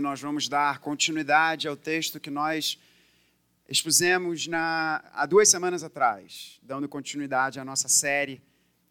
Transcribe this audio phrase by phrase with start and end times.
[0.00, 2.78] nós vamos dar continuidade ao texto que nós
[3.68, 8.42] expusemos na, há duas semanas atrás, dando continuidade à nossa série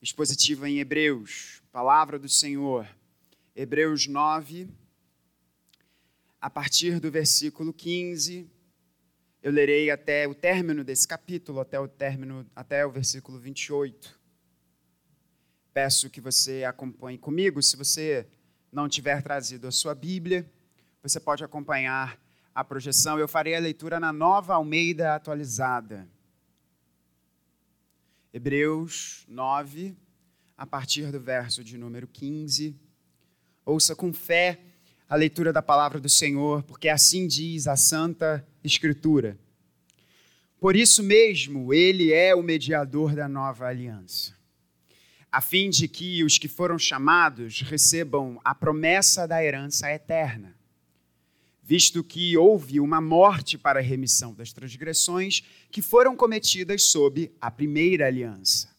[0.01, 2.87] expositiva em Hebreus, Palavra do Senhor,
[3.55, 4.67] Hebreus 9,
[6.39, 8.49] a partir do versículo 15.
[9.43, 14.19] Eu lerei até o término desse capítulo, até o término, até o versículo 28.
[15.73, 18.27] Peço que você acompanhe comigo, se você
[18.71, 20.49] não tiver trazido a sua Bíblia
[21.01, 22.19] você pode acompanhar
[22.53, 23.17] a projeção.
[23.17, 26.07] Eu farei a leitura na nova Almeida atualizada.
[28.33, 29.95] Hebreus 9,
[30.57, 32.75] a partir do verso de número 15.
[33.65, 34.59] Ouça com fé
[35.09, 39.37] a leitura da palavra do Senhor, porque assim diz a Santa Escritura.
[40.59, 44.33] Por isso mesmo, ele é o mediador da nova aliança,
[45.31, 50.60] a fim de que os que foram chamados recebam a promessa da herança eterna
[51.61, 57.51] visto que houve uma morte para a remissão das transgressões que foram cometidas sob a
[57.51, 58.69] primeira aliança.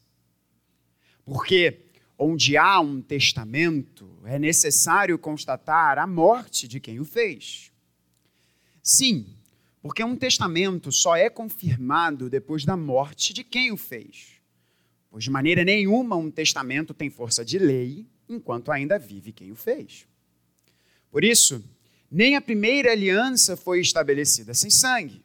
[1.25, 1.83] Porque
[2.19, 7.73] onde há um testamento, é necessário constatar a morte de quem o fez.
[8.83, 9.27] Sim,
[9.81, 14.41] porque um testamento só é confirmado depois da morte de quem o fez.
[15.11, 19.56] Pois de maneira nenhuma um testamento tem força de lei enquanto ainda vive quem o
[19.56, 20.06] fez.
[21.11, 21.62] Por isso,
[22.13, 25.25] nem a primeira aliança foi estabelecida sem sangue.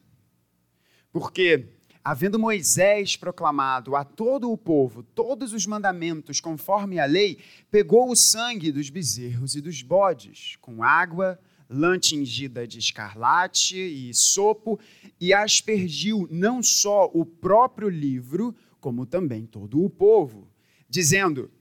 [1.11, 1.65] Porque,
[2.01, 8.15] havendo Moisés proclamado a todo o povo todos os mandamentos conforme a lei, pegou o
[8.15, 11.37] sangue dos bezerros e dos bodes, com água,
[11.69, 14.79] lã tingida de escarlate e sopo,
[15.19, 20.47] e aspergiu não só o próprio livro, como também todo o povo,
[20.87, 21.51] dizendo: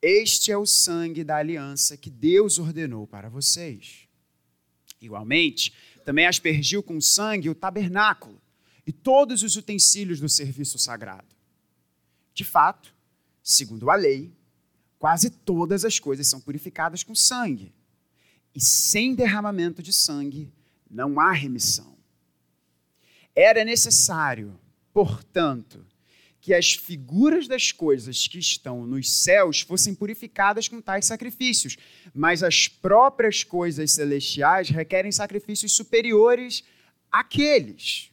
[0.00, 4.05] Este é o sangue da aliança que Deus ordenou para vocês.
[5.00, 5.72] Igualmente,
[6.04, 8.40] também aspergiu com sangue o tabernáculo
[8.86, 11.34] e todos os utensílios do serviço sagrado.
[12.32, 12.94] De fato,
[13.42, 14.32] segundo a lei,
[14.98, 17.72] quase todas as coisas são purificadas com sangue.
[18.54, 20.52] E sem derramamento de sangue
[20.90, 21.96] não há remissão.
[23.34, 24.58] Era necessário,
[24.92, 25.84] portanto,
[26.46, 31.76] que as figuras das coisas que estão nos céus fossem purificadas com tais sacrifícios,
[32.14, 36.62] mas as próprias coisas celestiais requerem sacrifícios superiores
[37.10, 38.12] àqueles.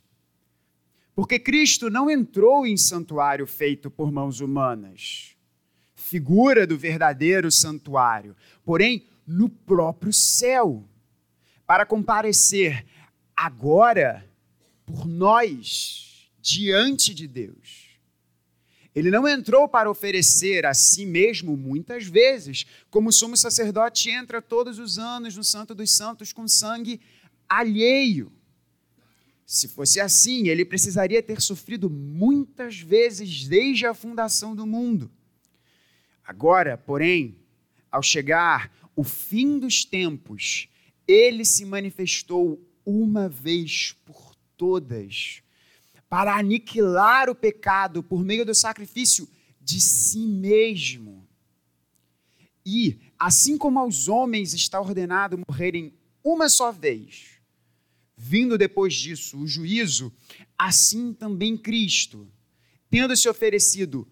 [1.14, 5.36] Porque Cristo não entrou em santuário feito por mãos humanas,
[5.94, 10.84] figura do verdadeiro santuário, porém no próprio céu,
[11.68, 12.84] para comparecer
[13.38, 14.28] agora
[14.88, 17.83] por nós diante de Deus.
[18.96, 24.42] Ele não entrou para oferecer a si mesmo muitas vezes, como o sumo sacerdote entra
[24.42, 27.02] todos os anos no Santo dos Santos com sangue
[27.50, 28.32] alheio.
[29.46, 35.12] Se fosse assim, ele precisaria ter sofrido muitas vezes desde a fundação do mundo.
[36.24, 37.36] Agora, porém,
[37.92, 40.70] ao chegar o fim dos tempos,
[41.08, 45.42] ele se manifestou uma vez por todas
[46.14, 49.28] para aniquilar o pecado por meio do sacrifício
[49.60, 51.28] de si mesmo.
[52.64, 55.92] E, assim como aos homens está ordenado morrerem
[56.24, 57.42] uma só vez,
[58.16, 60.14] vindo depois disso o juízo,
[60.56, 62.32] assim também Cristo,
[62.92, 64.08] tendo se oferecido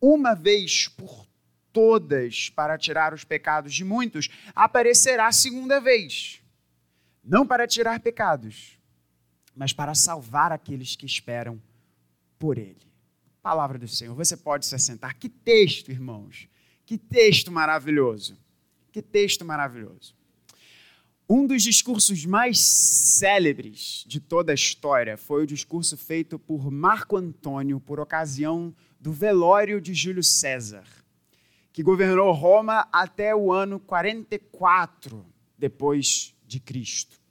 [0.00, 1.28] uma vez por
[1.70, 6.40] todas para tirar os pecados de muitos, aparecerá segunda vez,
[7.22, 8.78] não para tirar pecados,
[9.54, 11.60] mas para salvar aqueles que esperam
[12.38, 12.92] por Ele.
[13.42, 14.14] Palavra do Senhor.
[14.14, 15.18] Você pode se assentar.
[15.18, 16.48] Que texto, irmãos.
[16.84, 18.36] Que texto maravilhoso.
[18.90, 20.14] Que texto maravilhoso.
[21.28, 27.16] Um dos discursos mais célebres de toda a história foi o discurso feito por Marco
[27.16, 30.84] Antônio por ocasião do velório de Júlio César,
[31.72, 35.24] que governou Roma até o ano 44
[35.56, 37.21] depois de Cristo.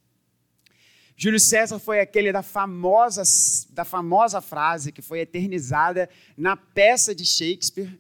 [1.24, 3.22] Júlio César foi aquele da famosa,
[3.70, 7.96] da famosa frase que foi eternizada na peça de Shakespeare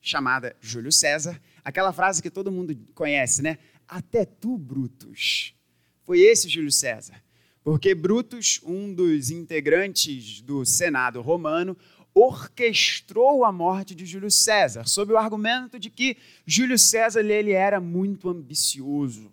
[0.00, 3.58] chamada Júlio César, aquela frase que todo mundo conhece, né?
[3.86, 5.54] Até tu, Brutus.
[6.02, 7.22] Foi esse Júlio César.
[7.62, 11.76] Porque Brutus, um dos integrantes do Senado romano,
[12.14, 16.16] orquestrou a morte de Júlio César, sob o argumento de que
[16.46, 19.30] Júlio César ele era muito ambicioso.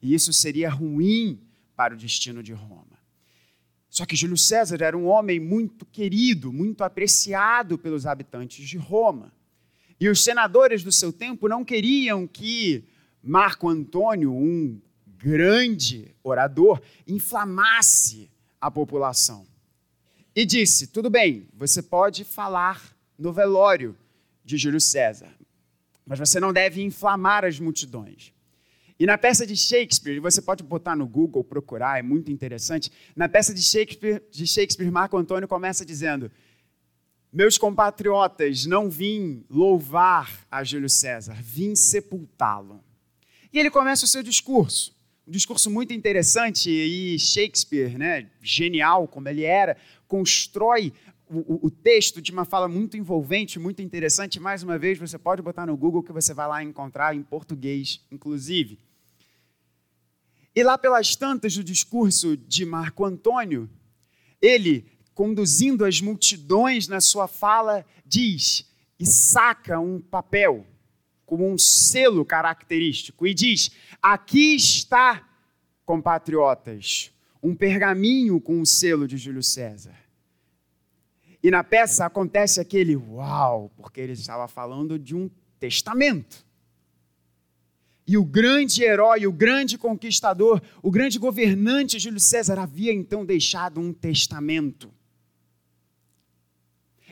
[0.00, 1.49] E isso seria ruim
[1.80, 3.00] para o destino de Roma.
[3.88, 9.32] Só que Júlio César era um homem muito querido, muito apreciado pelos habitantes de Roma.
[9.98, 12.84] E os senadores do seu tempo não queriam que
[13.22, 14.78] Marco Antônio, um
[15.16, 18.30] grande orador, inflamasse
[18.60, 19.46] a população.
[20.36, 23.96] E disse: tudo bem, você pode falar no velório
[24.44, 25.34] de Júlio César,
[26.04, 28.34] mas você não deve inflamar as multidões.
[29.00, 32.92] E na peça de Shakespeare, você pode botar no Google, procurar, é muito interessante.
[33.16, 36.30] Na peça de Shakespeare, de Shakespeare Marco Antônio começa dizendo:
[37.32, 42.84] Meus compatriotas, não vim louvar a Júlio César, vim sepultá-lo.
[43.50, 44.94] E ele começa o seu discurso.
[45.26, 50.92] Um discurso muito interessante e Shakespeare, né, genial como ele era, constrói
[51.26, 54.38] o, o, texto de uma fala muito envolvente, muito interessante.
[54.38, 58.04] Mais uma vez, você pode botar no Google que você vai lá encontrar em português,
[58.10, 58.78] inclusive.
[60.54, 63.70] E lá pelas tantas do discurso de Marco Antônio,
[64.42, 68.68] ele, conduzindo as multidões na sua fala, diz
[68.98, 70.66] e saca um papel
[71.24, 73.70] como um selo característico e diz:
[74.02, 75.26] Aqui está,
[75.86, 77.12] compatriotas,
[77.42, 79.94] um pergaminho com o selo de Júlio César.
[81.42, 86.44] E na peça acontece aquele uau, porque ele estava falando de um testamento.
[88.06, 93.80] E o grande herói, o grande conquistador, o grande governante Júlio César havia então deixado
[93.80, 94.92] um testamento.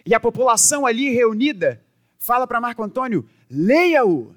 [0.04, 1.84] E a população ali reunida
[2.18, 4.34] fala para Marco Antônio: leia-o,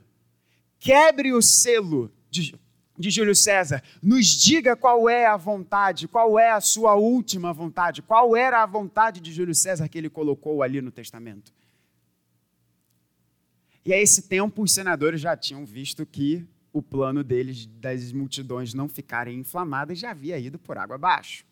[0.78, 2.54] quebre o selo de,
[2.98, 8.02] de Júlio César, nos diga qual é a vontade, qual é a sua última vontade,
[8.02, 11.54] qual era a vontade de Júlio César que ele colocou ali no testamento.
[13.84, 18.74] E a esse tempo, os senadores já tinham visto que o plano deles, das multidões
[18.74, 21.46] não ficarem inflamadas, já havia ido por água abaixo.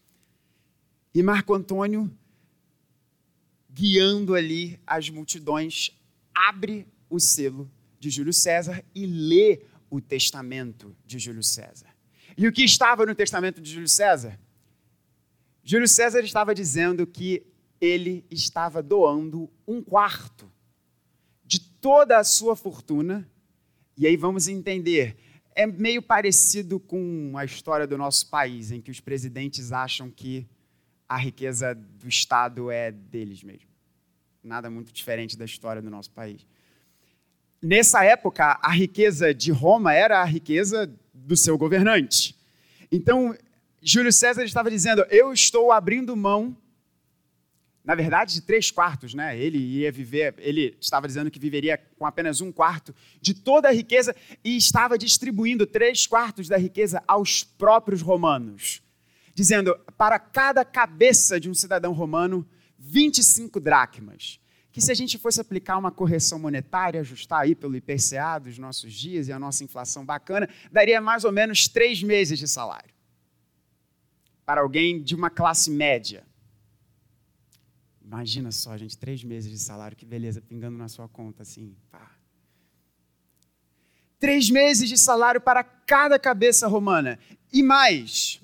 [1.13, 2.09] E Marco Antônio,
[3.69, 5.91] guiando ali as multidões,
[6.33, 11.87] abre o selo de Júlio César e lê o testamento de Júlio César.
[12.37, 14.39] E o que estava no testamento de Júlio César?
[15.63, 17.43] Júlio César estava dizendo que
[17.81, 20.49] ele estava doando um quarto
[21.81, 23.29] toda a sua fortuna.
[23.97, 25.17] E aí vamos entender.
[25.55, 30.47] É meio parecido com a história do nosso país, em que os presidentes acham que
[31.07, 33.69] a riqueza do Estado é deles mesmo.
[34.43, 36.45] Nada muito diferente da história do nosso país
[37.61, 42.35] nessa época, a riqueza de Roma era a riqueza do seu governante.
[42.91, 43.35] Então,
[43.81, 46.55] Júlio César estava dizendo: Eu estou abrindo mão,
[47.89, 49.36] na verdade, de três quartos, né?
[49.36, 53.71] Ele ia viver, ele estava dizendo que viveria com apenas um quarto de toda a
[53.71, 58.83] riqueza e estava distribuindo três quartos da riqueza aos próprios romanos,
[59.33, 62.47] dizendo: para cada cabeça de um cidadão romano,
[62.77, 64.39] 25 dracmas
[64.71, 68.94] que se a gente fosse aplicar uma correção monetária, ajustar aí pelo IPCA dos nossos
[68.94, 72.94] dias e a nossa inflação bacana, daria mais ou menos três meses de salário.
[74.45, 76.28] Para alguém de uma classe média.
[78.11, 81.75] Imagina só, gente, três meses de salário, que beleza, pingando na sua conta assim.
[81.91, 82.09] Pá.
[84.17, 87.19] Três meses de salário para cada cabeça romana.
[87.53, 88.41] E mais,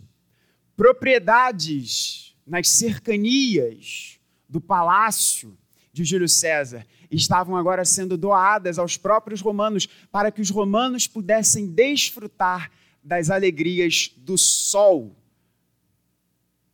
[0.77, 5.57] propriedades nas cercanias do palácio
[5.91, 11.65] de Júlio César estavam agora sendo doadas aos próprios romanos para que os romanos pudessem
[11.65, 12.71] desfrutar
[13.03, 15.15] das alegrias do sol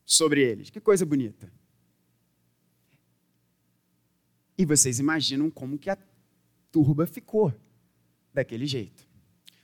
[0.03, 0.69] sobre eles.
[0.69, 1.60] Que coisa bonita.
[4.61, 5.97] E vocês imaginam como que a
[6.71, 7.51] turba ficou
[8.31, 9.03] daquele jeito.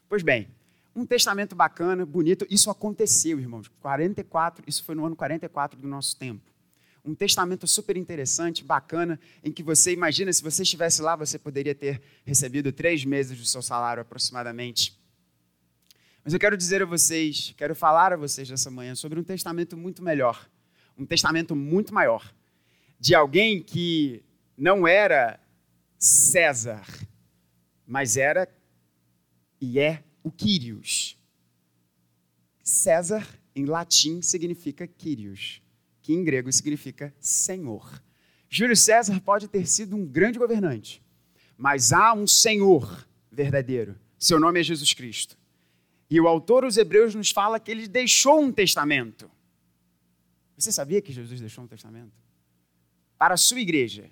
[0.09, 0.47] Pois bem,
[0.95, 3.67] um testamento bacana, bonito, isso aconteceu, irmãos.
[3.79, 6.41] 44, isso foi no ano 44 do nosso tempo
[7.05, 11.73] um testamento super interessante, bacana, em que você imagina, se você estivesse lá, você poderia
[11.73, 14.99] ter recebido três meses do seu salário aproximadamente.
[16.21, 19.77] Mas eu quero dizer a vocês, quero falar a vocês nessa manhã sobre um testamento
[19.77, 20.49] muito melhor,
[20.97, 22.33] um testamento muito maior,
[22.99, 24.21] de alguém que
[24.57, 25.39] não era
[25.97, 26.85] César,
[27.85, 28.49] mas era
[29.61, 31.17] e é o Quírios.
[32.63, 35.61] César, em latim, significa Quírios
[36.07, 38.01] que em grego significa Senhor.
[38.49, 41.03] Júlio César pode ter sido um grande governante,
[41.57, 43.99] mas há um Senhor verdadeiro.
[44.17, 45.37] Seu nome é Jesus Cristo.
[46.09, 49.29] E o autor dos Hebreus nos fala que ele deixou um testamento.
[50.57, 52.13] Você sabia que Jesus deixou um testamento?
[53.17, 54.09] Para a sua igreja.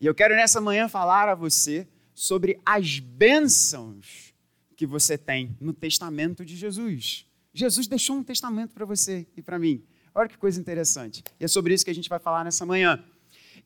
[0.00, 4.34] E eu quero nessa manhã falar a você sobre as bênçãos
[4.76, 7.26] que você tem no testamento de Jesus.
[7.52, 9.82] Jesus deixou um testamento para você e para mim.
[10.14, 11.24] Olha que coisa interessante.
[11.40, 13.02] E é sobre isso que a gente vai falar nessa manhã.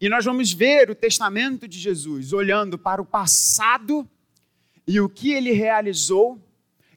[0.00, 4.08] E nós vamos ver o testamento de Jesus olhando para o passado
[4.86, 6.40] e o que ele realizou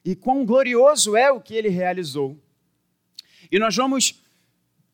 [0.04, 2.38] e quão glorioso é o que ele realizou.
[3.50, 4.22] E nós vamos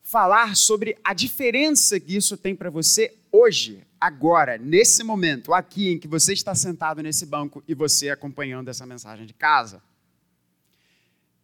[0.02, 5.98] falar sobre a diferença que isso tem para você hoje, agora, nesse momento, aqui em
[5.98, 9.82] que você está sentado nesse banco e você acompanhando essa mensagem de casa.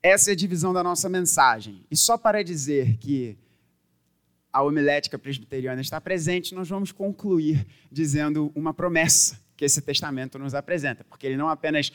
[0.02, 1.85] Essa é a divisão da nossa mensagem.
[1.90, 3.37] E só para dizer que
[4.52, 10.55] a homilética presbiteriana está presente, nós vamos concluir dizendo uma promessa que esse testamento nos
[10.55, 11.93] apresenta, porque ele não apenas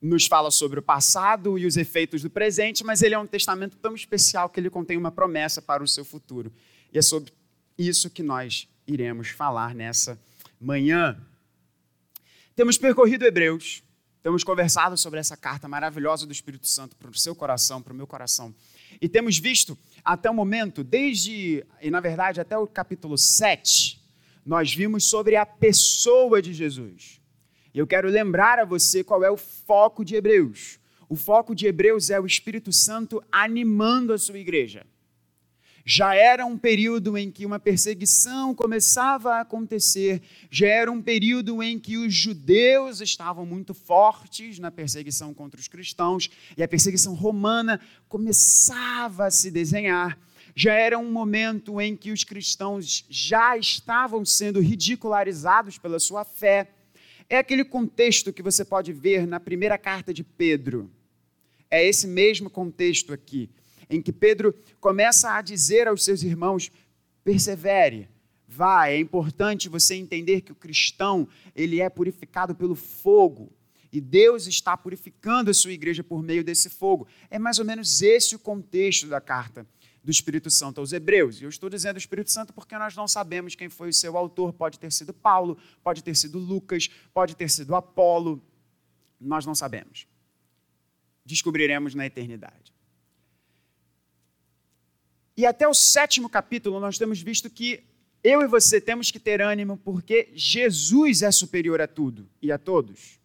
[0.00, 3.76] nos fala sobre o passado e os efeitos do presente, mas ele é um testamento
[3.76, 6.52] tão especial que ele contém uma promessa para o seu futuro.
[6.92, 7.32] E é sobre
[7.76, 10.18] isso que nós iremos falar nessa
[10.58, 11.20] manhã.
[12.56, 13.82] Temos percorrido Hebreus,
[14.22, 17.96] temos conversado sobre essa carta maravilhosa do Espírito Santo para o seu coração, para o
[17.96, 18.52] meu coração.
[19.00, 24.00] E temos visto até o momento, desde, e na verdade até o capítulo 7,
[24.44, 27.20] nós vimos sobre a pessoa de Jesus.
[27.72, 30.80] E eu quero lembrar a você qual é o foco de Hebreus.
[31.08, 34.86] O foco de Hebreus é o Espírito Santo animando a sua igreja.
[35.90, 41.62] Já era um período em que uma perseguição começava a acontecer, já era um período
[41.62, 46.28] em que os judeus estavam muito fortes na perseguição contra os cristãos,
[46.58, 50.18] e a perseguição romana começava a se desenhar
[50.54, 56.72] já era um momento em que os cristãos já estavam sendo ridicularizados pela sua fé.
[57.30, 60.90] É aquele contexto que você pode ver na primeira carta de Pedro.
[61.70, 63.48] É esse mesmo contexto aqui,
[63.90, 66.70] em que Pedro começa a dizer aos seus irmãos:
[67.24, 68.08] persevere,
[68.46, 73.52] vá, é importante você entender que o cristão, ele é purificado pelo fogo.
[73.90, 77.06] E Deus está purificando a sua igreja por meio desse fogo.
[77.30, 79.66] É mais ou menos esse o contexto da carta
[80.04, 81.40] do Espírito Santo aos Hebreus.
[81.40, 84.52] E eu estou dizendo Espírito Santo porque nós não sabemos quem foi o seu autor.
[84.52, 88.42] Pode ter sido Paulo, pode ter sido Lucas, pode ter sido Apolo.
[89.20, 90.06] Nós não sabemos.
[91.24, 92.67] Descobriremos na eternidade.
[95.38, 97.84] E até o sétimo capítulo nós temos visto que
[98.24, 102.58] eu e você temos que ter ânimo porque Jesus é superior a tudo e a
[102.58, 103.20] todos.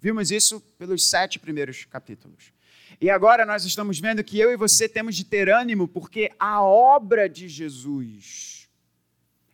[0.00, 2.54] Vimos isso pelos sete primeiros capítulos.
[2.98, 6.62] E agora nós estamos vendo que eu e você temos de ter ânimo, porque a
[6.62, 8.66] obra de Jesus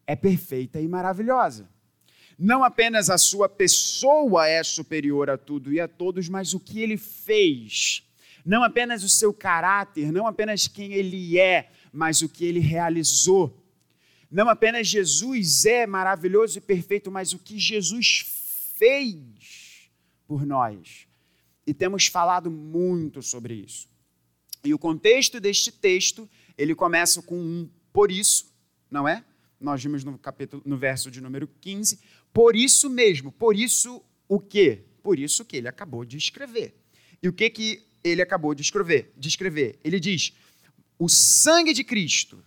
[0.07, 1.69] é perfeita e maravilhosa.
[2.39, 6.81] Não apenas a sua pessoa é superior a tudo e a todos, mas o que
[6.81, 8.05] ele fez.
[8.45, 13.65] Não apenas o seu caráter, não apenas quem ele é, mas o que ele realizou.
[14.31, 18.27] Não apenas Jesus é maravilhoso e perfeito, mas o que Jesus
[18.77, 19.89] fez
[20.27, 21.07] por nós
[21.67, 23.89] e temos falado muito sobre isso.
[24.65, 28.53] E o contexto deste texto, ele começa com um por isso,
[28.91, 29.25] não é?
[29.61, 32.01] Nós vimos no capítulo, no verso de número 15,
[32.33, 34.85] por isso mesmo, por isso o quê?
[35.03, 36.75] Por isso que ele acabou de escrever.
[37.23, 39.13] E o que que ele acabou de escrever?
[39.17, 39.79] De escrever?
[39.85, 40.35] Ele diz:
[40.99, 42.45] "O sangue de Cristo,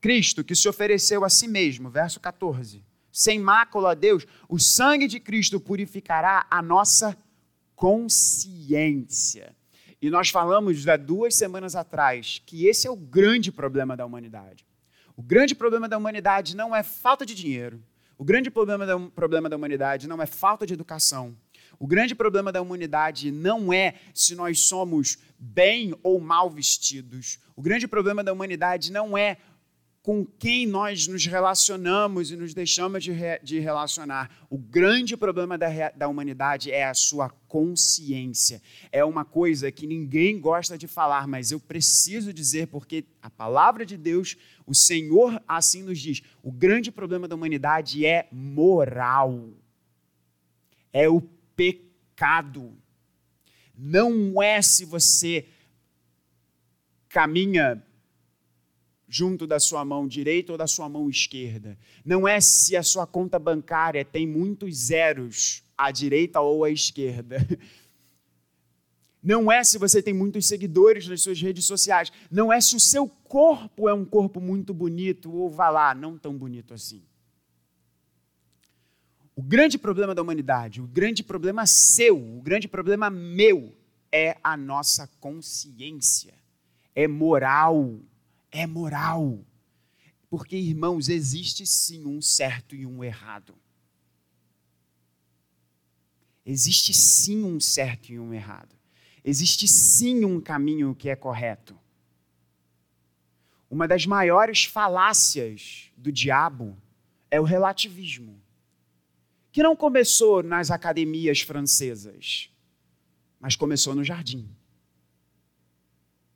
[0.00, 5.08] Cristo que se ofereceu a si mesmo", verso 14, sem mácula a Deus, o sangue
[5.08, 7.16] de Cristo purificará a nossa
[7.74, 9.54] consciência.
[10.02, 14.66] E nós falamos há duas semanas atrás que esse é o grande problema da humanidade.
[15.16, 17.82] O grande problema da humanidade não é falta de dinheiro.
[18.16, 21.36] O grande problema da, problema da humanidade não é falta de educação.
[21.80, 27.38] O grande problema da humanidade não é se nós somos bem ou mal vestidos.
[27.56, 29.38] O grande problema da humanidade não é
[30.02, 34.30] com quem nós nos relacionamos e nos deixamos de, re, de relacionar.
[34.50, 38.60] O grande problema da, da humanidade é a sua consciência.
[38.92, 43.86] É uma coisa que ninguém gosta de falar, mas eu preciso dizer porque a palavra
[43.86, 49.48] de Deus, o Senhor assim nos diz: o grande problema da humanidade é moral.
[50.92, 51.22] É o
[51.60, 52.74] pecado.
[53.76, 55.46] Não é se você
[57.06, 57.84] caminha
[59.06, 61.76] junto da sua mão direita ou da sua mão esquerda.
[62.02, 67.46] Não é se a sua conta bancária tem muitos zeros à direita ou à esquerda.
[69.22, 72.10] Não é se você tem muitos seguidores nas suas redes sociais.
[72.30, 76.16] Não é se o seu corpo é um corpo muito bonito ou vá lá, não
[76.16, 77.02] tão bonito assim.
[79.40, 83.74] O grande problema da humanidade, o grande problema seu, o grande problema meu
[84.12, 86.34] é a nossa consciência.
[86.94, 87.98] É moral
[88.50, 89.42] é moral.
[90.28, 93.54] Porque, irmãos, existe sim um certo e um errado.
[96.44, 98.76] Existe sim um certo e um errado.
[99.24, 101.74] Existe sim um caminho que é correto.
[103.70, 106.76] Uma das maiores falácias do diabo
[107.30, 108.39] é o relativismo,
[109.52, 112.50] que não começou nas academias francesas.
[113.38, 114.46] mas começou no jardim.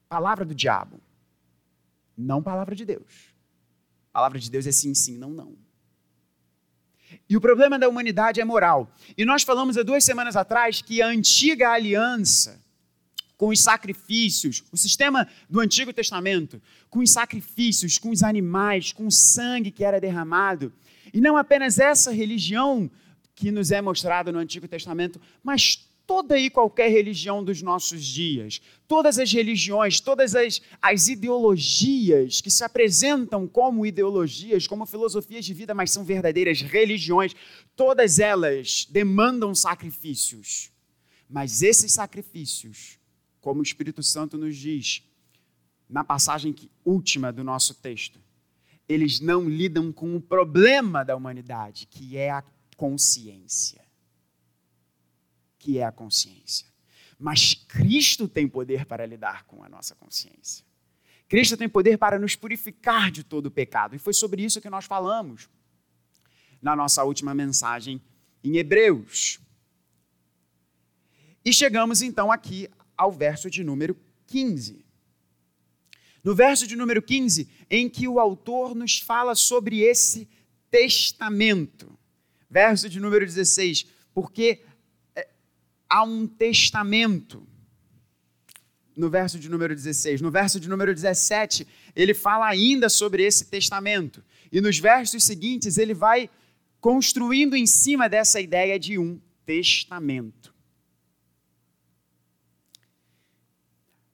[0.09, 0.99] Palavra do diabo,
[2.17, 3.35] não palavra de Deus.
[4.11, 5.55] Palavra de Deus é sim, sim, não, não.
[7.29, 8.91] E o problema da humanidade é moral.
[9.19, 12.65] E nós falamos há duas semanas atrás que a antiga aliança
[13.37, 19.07] com os sacrifícios, o sistema do Antigo Testamento, com os sacrifícios, com os animais, com
[19.07, 20.73] o sangue que era derramado,
[21.13, 22.91] e não apenas essa religião
[23.35, 28.61] que nos é mostrada no Antigo Testamento, mas toda e qualquer religião dos nossos dias,
[28.87, 35.55] todas as religiões, todas as, as ideologias que se apresentam como ideologias, como filosofias de
[35.55, 37.35] vida, mas são verdadeiras religiões,
[37.75, 40.71] todas elas demandam sacrifícios.
[41.29, 42.99] Mas esses sacrifícios,
[43.41, 45.03] como o Espírito Santo nos diz
[45.89, 48.21] na passagem última do nosso texto,
[48.87, 52.43] eles não lidam com o problema da humanidade, que é a
[52.77, 53.85] consciência
[55.65, 56.67] que é a consciência.
[57.19, 60.63] Mas Cristo tem poder para lidar com a nossa consciência.
[61.27, 63.97] Cristo tem poder para nos purificar de todo o pecado.
[63.97, 65.49] E foi sobre isso que nós falamos
[66.61, 67.99] na nossa última mensagem
[68.43, 69.41] em Hebreus.
[71.43, 74.85] E chegamos então aqui ao verso de número 15.
[76.23, 80.29] No verso de número 15, em que o autor nos fala sobre esse
[80.71, 81.99] testamento.
[82.49, 84.63] Verso de número 16, porque
[85.89, 87.47] há um testamento.
[88.97, 90.21] No verso de número 16.
[90.21, 94.25] No verso de número 17, ele fala ainda sobre esse testamento.
[94.53, 96.31] E nos versos seguintes, ele vai
[96.81, 100.55] construindo em cima dessa ideia de um testamento.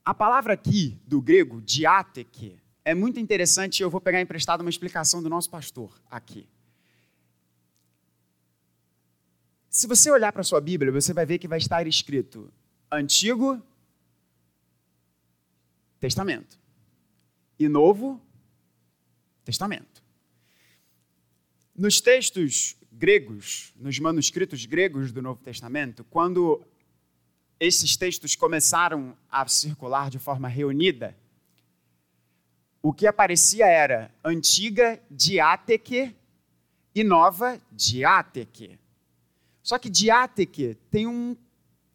[0.03, 3.83] A palavra aqui, do grego, diáteke, é muito interessante.
[3.83, 6.47] Eu vou pegar emprestado uma explicação do nosso pastor aqui.
[9.71, 12.51] Se você olhar para a sua Bíblia, você vai ver que vai estar escrito
[12.91, 13.63] Antigo
[15.97, 16.59] Testamento
[17.57, 18.21] e Novo
[19.45, 20.03] Testamento.
[21.73, 26.61] Nos textos gregos, nos manuscritos gregos do Novo Testamento, quando
[27.57, 31.15] esses textos começaram a circular de forma reunida,
[32.81, 36.13] o que aparecia era antiga diáteque
[36.93, 38.77] e nova diáteque.
[39.63, 41.35] Só que diáteque tem, um,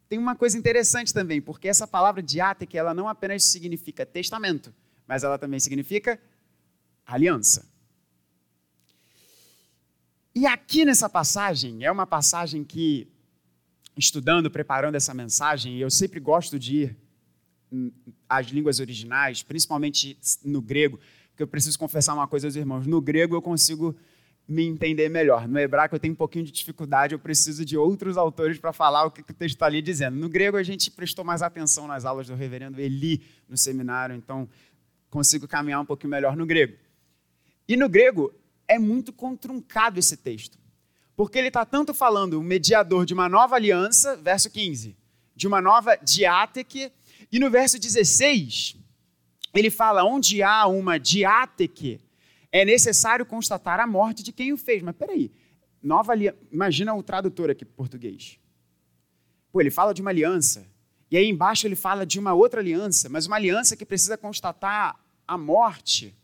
[0.09, 4.73] tem uma coisa interessante também, porque essa palavra diáteque, ela não apenas significa testamento,
[5.07, 6.21] mas ela também significa
[7.05, 7.69] aliança.
[10.35, 13.09] E aqui nessa passagem, é uma passagem que,
[13.97, 16.97] estudando, preparando essa mensagem, eu sempre gosto de ir
[18.29, 21.01] às línguas originais, principalmente no grego,
[21.31, 22.87] porque eu preciso confessar uma coisa aos irmãos.
[22.87, 23.97] No grego eu consigo
[24.49, 25.49] me entender melhor.
[25.49, 29.05] No hebraico eu tenho um pouquinho de dificuldade, eu preciso de outros autores para falar
[29.05, 30.17] o que o texto está ali dizendo.
[30.17, 34.49] No grego a gente prestou mais atenção nas aulas do reverendo Eli no seminário, então
[35.11, 36.77] consigo caminhar um pouquinho melhor no grego.
[37.69, 38.33] E no grego
[38.69, 40.59] é muito contruncado esse texto,
[41.17, 44.97] porque ele está tanto falando o mediador de uma nova aliança, verso 15,
[45.35, 46.93] de uma nova diáteque,
[47.33, 48.77] e no verso 16
[49.55, 52.01] ele fala onde há uma diáteque,
[52.53, 54.83] é necessário constatar a morte de quem o fez.
[54.83, 55.33] Mas peraí,
[55.83, 56.39] nova aliança.
[56.51, 58.39] Imagina o tradutor aqui português.
[59.53, 60.67] Pô, ele fala de uma aliança.
[61.11, 64.99] E aí embaixo ele fala de uma outra aliança, mas uma aliança que precisa constatar
[65.27, 66.17] a morte.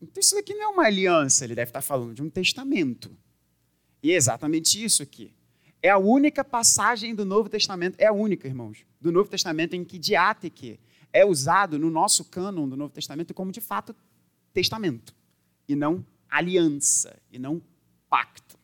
[0.00, 3.16] Então isso aqui não é uma aliança, ele deve estar falando de um testamento.
[4.02, 5.34] E é exatamente isso aqui.
[5.82, 9.84] É a única passagem do Novo Testamento, é a única, irmãos, do Novo Testamento em
[9.84, 10.78] que diáteque
[11.12, 13.94] é usado no nosso cânon do Novo Testamento como de fato
[14.52, 15.14] testamento
[15.68, 17.62] e não aliança, e não
[18.08, 18.58] pacto.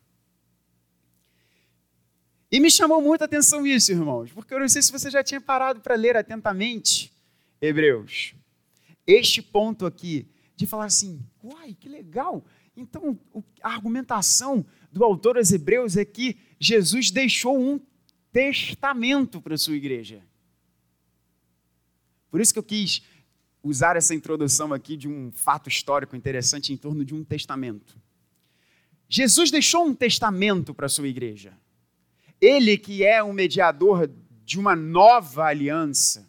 [2.51, 5.39] E me chamou muita atenção isso, irmãos, porque eu não sei se você já tinha
[5.39, 7.13] parado para ler atentamente
[7.61, 8.35] Hebreus.
[9.07, 12.43] Este ponto aqui, de falar assim, uai, que legal.
[12.75, 13.17] Então,
[13.63, 17.79] a argumentação do autor aos Hebreus é que Jesus deixou um
[18.31, 20.21] testamento para a sua igreja.
[22.29, 23.01] Por isso que eu quis
[23.63, 27.95] usar essa introdução aqui de um fato histórico interessante em torno de um testamento.
[29.07, 31.53] Jesus deixou um testamento para a sua igreja.
[32.39, 34.09] Ele que é um mediador
[34.43, 36.27] de uma nova aliança,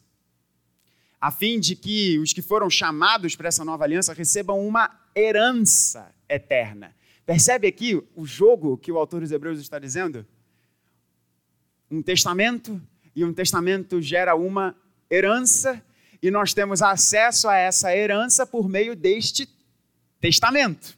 [1.21, 6.13] a fim de que os que foram chamados para essa nova aliança recebam uma herança
[6.29, 6.95] eterna.
[7.25, 10.27] Percebe aqui o jogo que o autor dos Hebreus está dizendo?
[11.89, 12.83] Um testamento,
[13.15, 14.75] e um testamento gera uma
[15.11, 15.81] herança,
[16.23, 19.49] e nós temos acesso a essa herança por meio deste
[20.21, 20.97] testamento.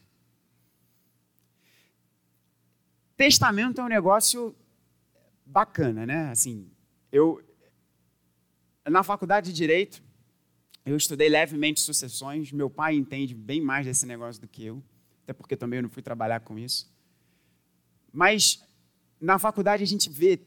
[3.17, 4.55] Testamento é um negócio
[5.47, 6.31] bacana, né?
[6.31, 6.71] Assim,
[7.11, 7.43] eu
[8.87, 10.03] na faculdade de Direito,
[10.85, 12.53] eu estudei levemente sucessões.
[12.53, 14.83] Meu pai entende bem mais desse negócio do que eu,
[15.23, 16.93] até porque também eu não fui trabalhar com isso.
[18.13, 18.63] Mas
[19.19, 20.39] na faculdade a gente vê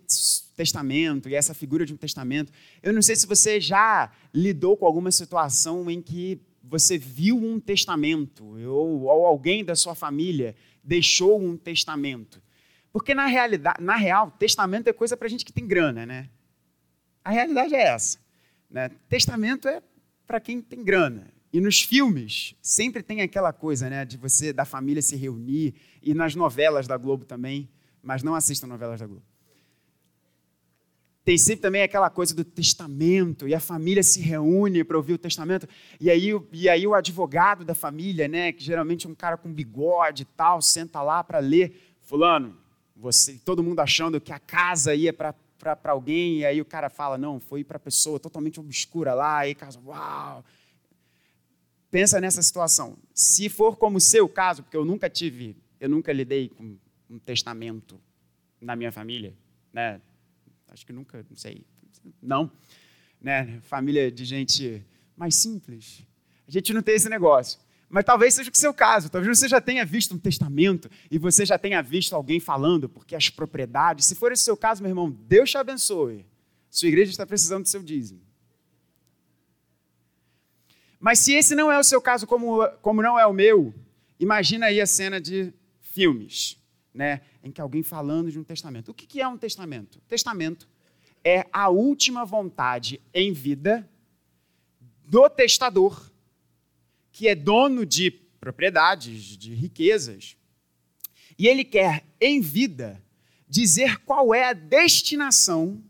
[0.58, 2.52] testamento e essa figura de um testamento.
[2.82, 7.60] Eu não sei se você já lidou com alguma situação em que você viu um
[7.60, 12.42] testamento ou, ou alguém da sua família deixou um testamento.
[12.92, 16.30] Porque na realidade, na real, testamento é coisa para gente que tem grana, né?
[17.24, 18.18] A realidade é essa.
[18.70, 18.90] Né?
[19.08, 19.82] Testamento é
[20.26, 21.32] para quem tem grana.
[21.54, 26.14] E nos filmes sempre tem aquela coisa, né, de você da família se reunir e
[26.14, 27.70] nas novelas da Globo também,
[28.02, 29.26] mas não assistam novelas da Globo.
[31.28, 35.18] Tem sempre também aquela coisa do testamento, e a família se reúne para ouvir o
[35.18, 35.68] testamento,
[36.00, 39.52] e aí, e aí o advogado da família, né, que geralmente é um cara com
[39.52, 42.56] bigode e tal, senta lá para ler, fulano,
[42.96, 46.90] você, todo mundo achando que a casa ia para para alguém, e aí o cara
[46.90, 50.46] fala, não, foi para pessoa totalmente obscura lá, aí casa, uau.
[51.92, 52.96] Pensa nessa situação.
[53.14, 56.78] Se for como o seu caso, porque eu nunca tive, eu nunca lidei com
[57.10, 58.00] um testamento
[58.62, 59.34] na minha família,
[59.74, 60.00] né?
[60.68, 61.66] Acho que nunca, não sei,
[62.22, 62.52] não,
[63.22, 63.60] né?
[63.64, 66.04] Família de gente mais simples.
[66.48, 67.60] A gente não tem esse negócio.
[67.90, 71.46] Mas talvez seja o seu caso, talvez você já tenha visto um testamento e você
[71.46, 75.10] já tenha visto alguém falando, porque as propriedades, se for esse seu caso, meu irmão,
[75.10, 76.26] Deus te abençoe.
[76.70, 78.22] Sua igreja está precisando do seu dízimo.
[81.00, 83.74] Mas se esse não é o seu caso, como, como não é o meu,
[84.20, 86.57] imagina aí a cena de filmes,
[86.98, 88.90] né, em que alguém falando de um testamento.
[88.90, 90.02] O que, que é um testamento?
[90.08, 90.68] Testamento
[91.24, 93.88] é a última vontade em vida
[95.06, 96.12] do testador
[97.12, 100.38] que é dono de propriedades, de riquezas,
[101.38, 103.04] e ele quer, em vida,
[103.48, 105.84] dizer qual é a destinação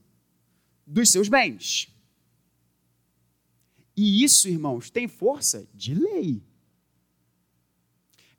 [0.86, 1.89] dos seus bens.
[3.96, 6.41] E isso, irmãos, tem força de lei.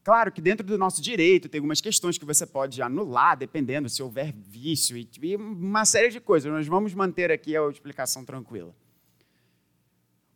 [0.09, 4.03] Claro que dentro do nosso direito tem algumas questões que você pode anular, dependendo se
[4.03, 6.51] houver vício e uma série de coisas.
[6.51, 8.75] Nós vamos manter aqui a explicação tranquila.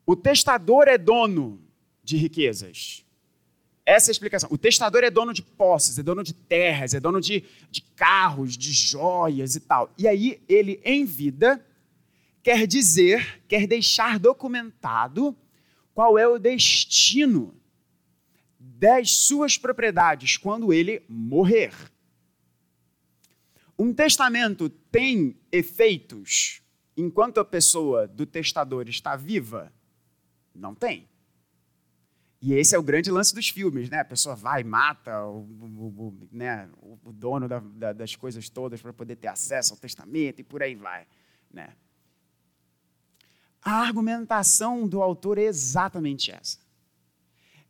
[0.05, 1.59] O testador é dono
[2.05, 3.03] de riquezas.
[3.87, 4.51] Essa é a explicação.
[4.53, 8.59] O testador é dono de posses, é dono de terras, é dono de, de carros,
[8.59, 9.91] de joias e tal.
[9.97, 11.65] E aí ele, em vida,
[12.43, 15.35] quer dizer, quer deixar documentado
[15.95, 17.55] qual é o destino
[18.83, 21.73] das suas propriedades quando ele morrer.
[23.79, 26.61] Um testamento tem efeitos
[26.97, 29.73] enquanto a pessoa do testador está viva?
[30.53, 31.09] Não tem.
[32.41, 34.01] E esse é o grande lance dos filmes, né?
[34.01, 36.69] A pessoa vai, mata o, o, o né?
[37.05, 40.61] o dono da, da, das coisas todas para poder ter acesso ao testamento e por
[40.61, 41.07] aí vai,
[41.53, 41.73] né?
[43.63, 46.62] A argumentação do autor é exatamente essa.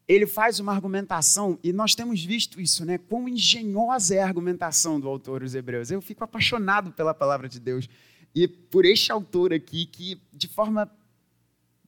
[0.06, 2.98] Ele faz uma argumentação, e nós temos visto isso, né?
[2.98, 5.90] Quão engenhosa é a argumentação do autor dos Hebreus.
[5.90, 7.88] Eu fico apaixonado pela palavra de Deus
[8.34, 10.90] e por este autor aqui que, de forma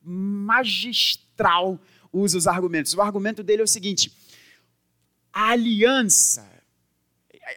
[0.01, 1.79] magistral,
[2.11, 2.93] usa os argumentos.
[2.93, 4.11] O argumento dele é o seguinte:
[5.33, 6.53] a aliança.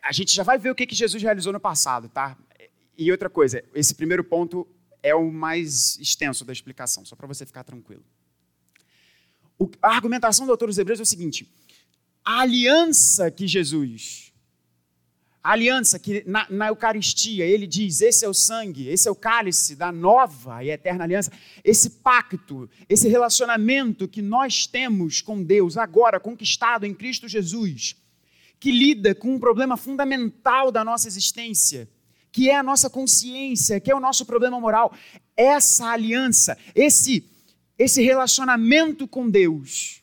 [0.03, 2.37] A gente já vai ver o que, que Jesus realizou no passado, tá?
[2.97, 4.67] E outra coisa, esse primeiro ponto
[5.03, 8.05] é o mais extenso da explicação, só para você ficar tranquilo.
[9.83, 11.49] A argumentação do autor dos Hebreus é o seguinte:
[12.25, 14.29] a aliança que Jesus
[15.49, 19.15] a aliança que na, na, Eucaristia ele diz: esse é o sangue, esse é o
[19.15, 21.33] cálice da nova e eterna aliança.
[21.65, 27.97] Esse pacto, esse relacionamento que nós temos com Deus agora, conquistado em Cristo Jesus,
[28.61, 31.89] que lida com um problema fundamental da nossa existência,
[32.31, 34.93] que é a nossa consciência, que é o nosso problema moral.
[35.35, 37.25] Essa aliança, esse,
[37.79, 40.03] esse relacionamento com Deus,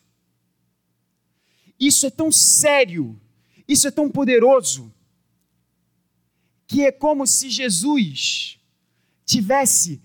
[1.80, 3.20] isso é tão sério,
[3.68, 4.94] isso é tão poderoso
[6.68, 8.60] que é como se Jesus
[9.26, 10.02] tivesse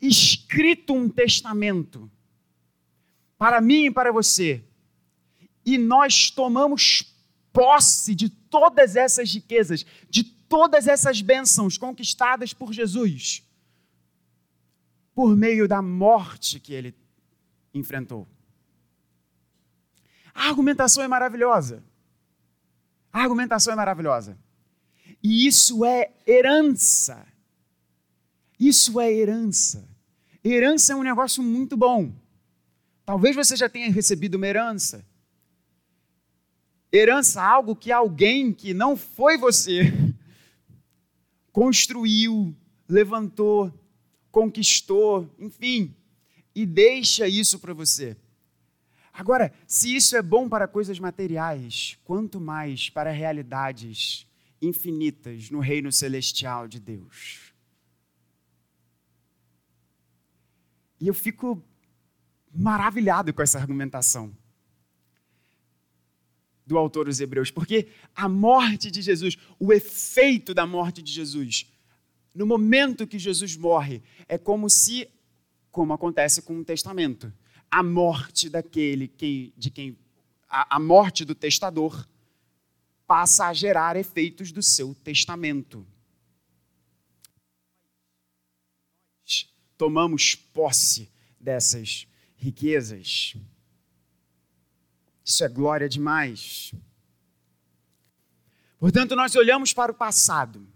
[0.00, 2.10] escrito um testamento
[3.36, 4.64] para mim e para você,
[5.64, 7.14] e nós tomamos
[7.52, 13.42] posse de todas essas riquezas, de todas essas bênçãos conquistadas por Jesus,
[15.14, 16.94] por meio da morte que ele
[17.74, 18.26] enfrentou.
[20.34, 21.82] A argumentação é maravilhosa.
[23.12, 24.38] A argumentação é maravilhosa.
[25.22, 27.26] E isso é herança.
[28.58, 29.88] Isso é herança.
[30.44, 32.12] Herança é um negócio muito bom.
[33.04, 35.04] Talvez você já tenha recebido uma herança.
[36.92, 39.92] Herança, algo que alguém que não foi você
[41.52, 42.54] construiu,
[42.88, 43.72] levantou,
[44.30, 45.94] conquistou, enfim,
[46.54, 48.16] e deixa isso para você.
[49.12, 54.26] Agora, se isso é bom para coisas materiais, quanto mais para realidades
[54.62, 57.52] infinitas no reino celestial de Deus.
[61.00, 61.62] E eu fico
[62.54, 64.36] maravilhado com essa argumentação
[66.66, 71.66] do autor dos Hebreus, porque a morte de Jesus, o efeito da morte de Jesus,
[72.34, 75.08] no momento que Jesus morre, é como se,
[75.70, 77.32] como acontece com o testamento,
[77.70, 79.96] a morte daquele que, de quem
[80.48, 82.06] a, a morte do testador
[83.06, 85.86] passa a gerar efeitos do seu testamento.
[89.76, 93.34] Tomamos posse dessas riquezas.
[95.24, 96.74] Isso é glória demais.
[98.78, 100.66] Portanto, nós olhamos para o passado,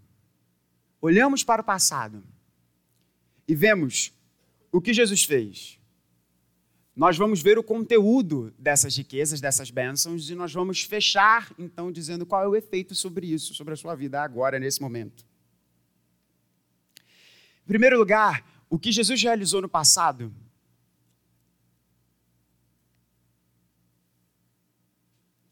[1.05, 2.23] olhamos para o passado
[3.47, 4.11] e vemos
[4.71, 5.79] o que Jesus fez.
[6.95, 12.25] Nós vamos ver o conteúdo dessas riquezas, dessas bênçãos, e nós vamos fechar, então, dizendo
[12.25, 15.25] qual é o efeito sobre isso, sobre a sua vida agora, nesse momento.
[17.63, 20.33] Em primeiro lugar, o que Jesus realizou no passado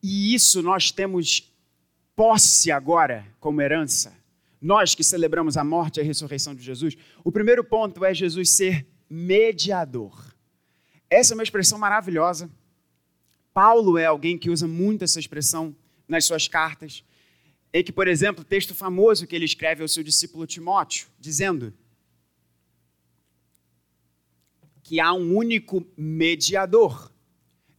[0.04, 1.50] E isso nós temos
[2.14, 4.14] posse agora como herança.
[4.64, 6.96] Nós que celebramos a morte e a ressurreição de Jesus.
[7.22, 10.34] O primeiro ponto é Jesus ser mediador.
[11.10, 12.50] Essa é uma expressão maravilhosa.
[13.54, 15.76] Paulo é alguém que usa muito essa expressão
[16.08, 17.04] nas suas cartas.
[17.74, 21.74] Em que, por exemplo, o texto famoso que ele escreve ao seu discípulo Timóteo, dizendo
[24.82, 27.12] que há um único mediador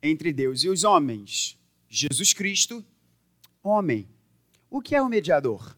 [0.03, 2.85] entre Deus e os homens, Jesus Cristo,
[3.63, 4.07] homem.
[4.69, 5.75] O que é o mediador?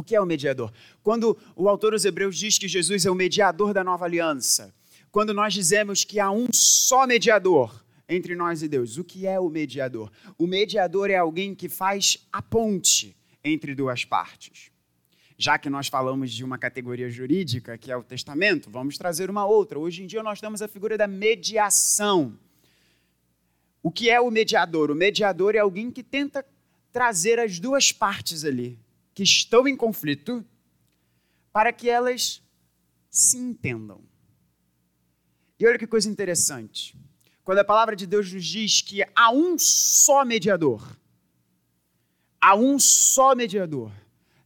[0.00, 0.72] O que é o mediador?
[1.02, 4.74] Quando o autor dos Hebreus diz que Jesus é o mediador da nova aliança,
[5.12, 9.38] quando nós dizemos que há um só mediador entre nós e Deus, o que é
[9.38, 10.10] o mediador?
[10.38, 14.70] O mediador é alguém que faz a ponte entre duas partes.
[15.36, 19.44] Já que nós falamos de uma categoria jurídica, que é o testamento, vamos trazer uma
[19.44, 19.78] outra.
[19.78, 22.38] Hoje em dia nós temos a figura da mediação
[23.82, 24.90] o que é o mediador?
[24.90, 26.44] O mediador é alguém que tenta
[26.92, 28.78] trazer as duas partes ali,
[29.20, 30.42] que estão em conflito,
[31.52, 32.42] para que elas
[33.10, 34.00] se entendam.
[35.58, 36.96] E olha que coisa interessante.
[37.44, 40.96] Quando a palavra de Deus nos diz que há um só mediador,
[42.40, 43.92] há um só mediador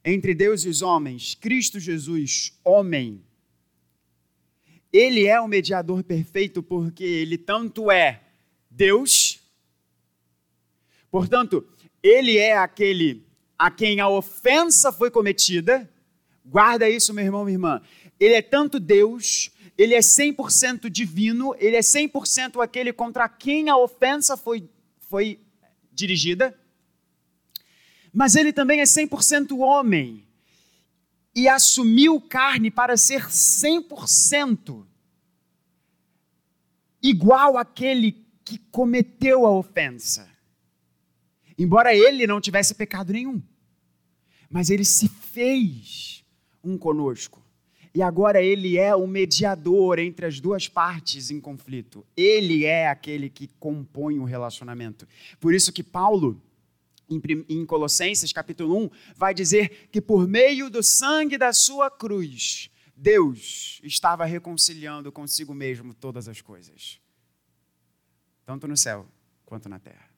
[0.05, 3.25] entre Deus e os homens, Cristo Jesus, homem.
[4.93, 8.25] Ele é o mediador perfeito porque ele tanto é
[8.69, 9.39] Deus.
[11.13, 11.65] Portanto,
[12.03, 13.24] ele é aquele
[13.59, 15.89] a quem a ofensa foi cometida.
[16.45, 17.83] Guarda isso, meu irmão, minha irmã.
[18.19, 23.77] Ele é tanto Deus, ele é 100% divino, ele é 100% aquele contra quem a
[23.77, 25.41] ofensa foi, foi
[25.93, 26.59] dirigida.
[28.13, 30.25] Mas ele também é 100% homem
[31.35, 34.85] e assumiu carne para ser 100%
[37.03, 40.34] igual àquele que cometeu a ofensa.
[41.59, 43.43] Embora ele não tivesse pecado nenhum,
[44.51, 46.25] mas ele se fez
[46.63, 47.43] um conosco.
[47.95, 52.05] E agora ele é o mediador entre as duas partes em conflito.
[52.17, 55.07] Ele é aquele que compõe o relacionamento.
[55.39, 56.43] Por isso que Paulo,
[57.09, 63.81] em Colossenses capítulo 1, vai dizer que por meio do sangue da sua cruz, Deus
[63.85, 66.99] estava reconciliando consigo mesmo todas as coisas
[68.45, 69.07] tanto no céu
[69.45, 70.09] quanto na terra.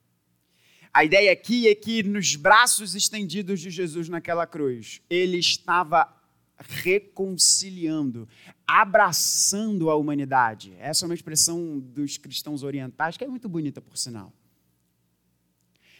[0.97, 6.11] A ideia aqui é que nos braços estendidos de Jesus naquela cruz, ele estava
[6.57, 8.27] reconciliando,
[8.67, 10.75] abraçando a humanidade.
[10.79, 14.33] Essa é uma expressão dos cristãos orientais que é muito bonita, por sinal.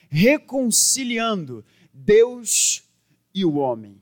[0.09, 2.83] Reconciliando Deus
[3.35, 4.01] e o homem.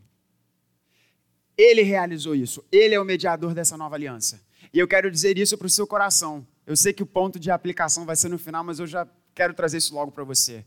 [1.58, 2.64] Ele realizou isso.
[2.70, 4.40] Ele é o mediador dessa nova aliança.
[4.72, 6.46] E eu quero dizer isso para o seu coração.
[6.64, 9.54] Eu sei que o ponto de aplicação vai ser no final, mas eu já quero
[9.54, 10.64] trazer isso logo para você.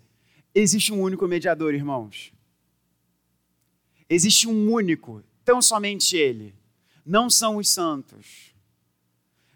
[0.60, 2.34] Existe um único mediador, irmãos.
[4.10, 6.52] Existe um único, tão somente Ele.
[7.06, 8.56] Não são os santos.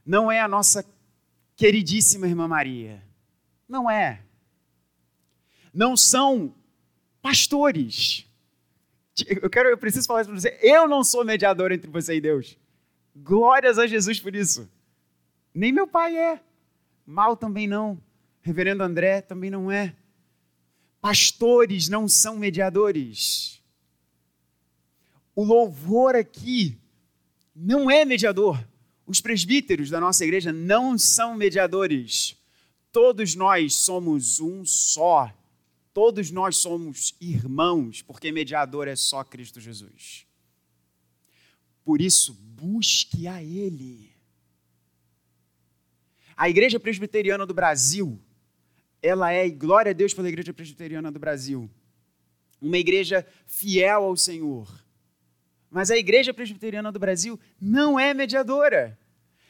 [0.06, 0.86] Não é a nossa
[1.56, 3.04] queridíssima irmã Maria.
[3.68, 4.22] Não é.
[5.74, 6.54] Não são
[7.20, 8.28] pastores.
[9.42, 10.60] Eu quero, eu preciso falar isso para você.
[10.62, 12.56] Eu não sou mediador entre você e Deus.
[13.16, 14.70] Glórias a Jesus por isso.
[15.52, 16.40] Nem meu pai é.
[17.08, 18.00] Mal também não.
[18.44, 19.96] Reverendo André também não é.
[21.02, 23.60] Pastores não são mediadores.
[25.36, 26.78] O louvor aqui
[27.56, 28.64] não é mediador.
[29.06, 32.38] Os presbíteros da nossa igreja não são mediadores.
[32.92, 35.34] Todos nós somos um só.
[35.94, 40.26] Todos nós somos irmãos, porque mediador é só Cristo Jesus.
[41.84, 44.12] Por isso, busque a Ele.
[46.38, 48.22] A Igreja Presbiteriana do Brasil,
[49.02, 51.70] ela é, e glória a Deus pela Igreja Presbiteriana do Brasil,
[52.62, 54.70] uma igreja fiel ao Senhor.
[55.70, 59.00] Mas a Igreja Presbiteriana do Brasil não é mediadora.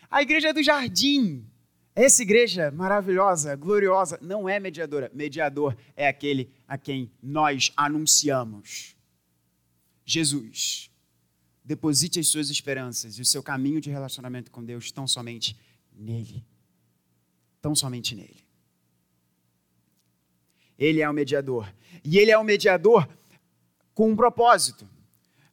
[0.10, 1.46] A Igreja do Jardim,
[1.94, 5.12] essa igreja maravilhosa, gloriosa, não é mediadora.
[5.14, 8.96] Mediador é aquele a quem nós anunciamos.
[10.06, 10.90] Jesus.
[11.64, 15.58] Deposite as suas esperanças e o seu caminho de relacionamento com Deus tão somente
[15.94, 16.46] nele.
[17.62, 18.41] Tão somente nele.
[20.82, 21.72] Ele é o mediador.
[22.04, 23.08] E ele é o mediador
[23.94, 24.86] com um propósito.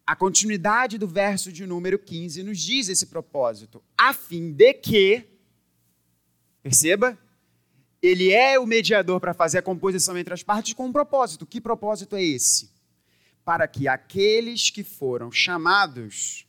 [0.07, 5.25] A continuidade do verso de número 15 nos diz esse propósito, a fim de que,
[6.63, 7.19] perceba,
[8.01, 11.45] ele é o mediador para fazer a composição entre as partes com um propósito.
[11.45, 12.79] Que propósito é esse?
[13.49, 16.47] para que aqueles que foram chamados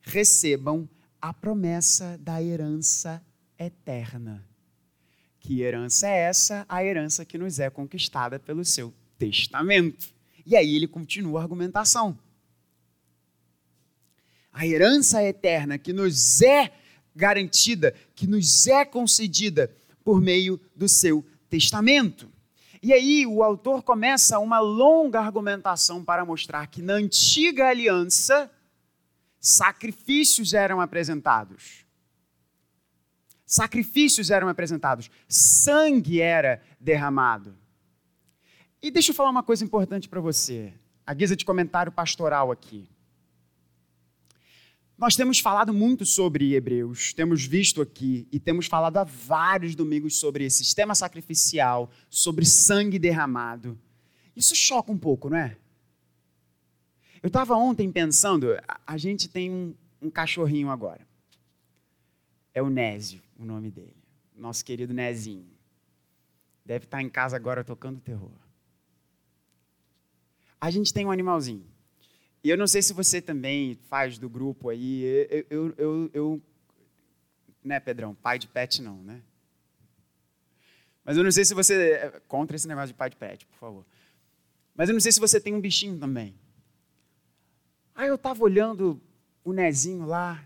[0.00, 0.88] recebam
[1.20, 3.22] a promessa da herança
[3.58, 4.42] eterna.
[5.40, 6.66] Que herança é essa?
[6.68, 10.08] A herança que nos é conquistada pelo seu testamento.
[10.46, 12.16] E aí ele continua a argumentação.
[14.52, 16.72] A herança eterna que nos é
[17.14, 19.74] garantida, que nos é concedida
[20.04, 22.30] por meio do seu testamento.
[22.82, 28.50] E aí o autor começa uma longa argumentação para mostrar que na antiga aliança
[29.38, 31.84] sacrifícios eram apresentados.
[33.50, 37.58] Sacrifícios eram apresentados, sangue era derramado.
[38.80, 40.72] E deixa eu falar uma coisa importante para você,
[41.04, 42.88] a guisa de comentário pastoral aqui.
[44.96, 50.20] Nós temos falado muito sobre Hebreus, temos visto aqui e temos falado há vários domingos
[50.20, 53.76] sobre esse sistema sacrificial, sobre sangue derramado.
[54.36, 55.56] Isso choca um pouco, não é?
[57.20, 61.09] Eu estava ontem pensando, a, gente tem um, um cachorrinho agora.
[62.52, 63.96] É o Nésio, o nome dele.
[64.34, 65.50] Nosso querido Nezinho.
[66.64, 68.32] Deve estar em casa agora tocando terror.
[70.60, 71.66] A gente tem um animalzinho.
[72.42, 75.02] E eu não sei se você também faz do grupo aí.
[75.30, 76.42] Eu, eu, eu, eu
[77.62, 78.14] né, Pedrão?
[78.14, 79.22] Pai de pet não, né?
[81.04, 81.92] Mas eu não sei se você.
[81.92, 83.86] É contra esse negócio de pai de pet, por favor.
[84.74, 86.34] Mas eu não sei se você tem um bichinho também.
[87.94, 89.00] Aí eu estava olhando
[89.44, 90.42] o Nezinho lá,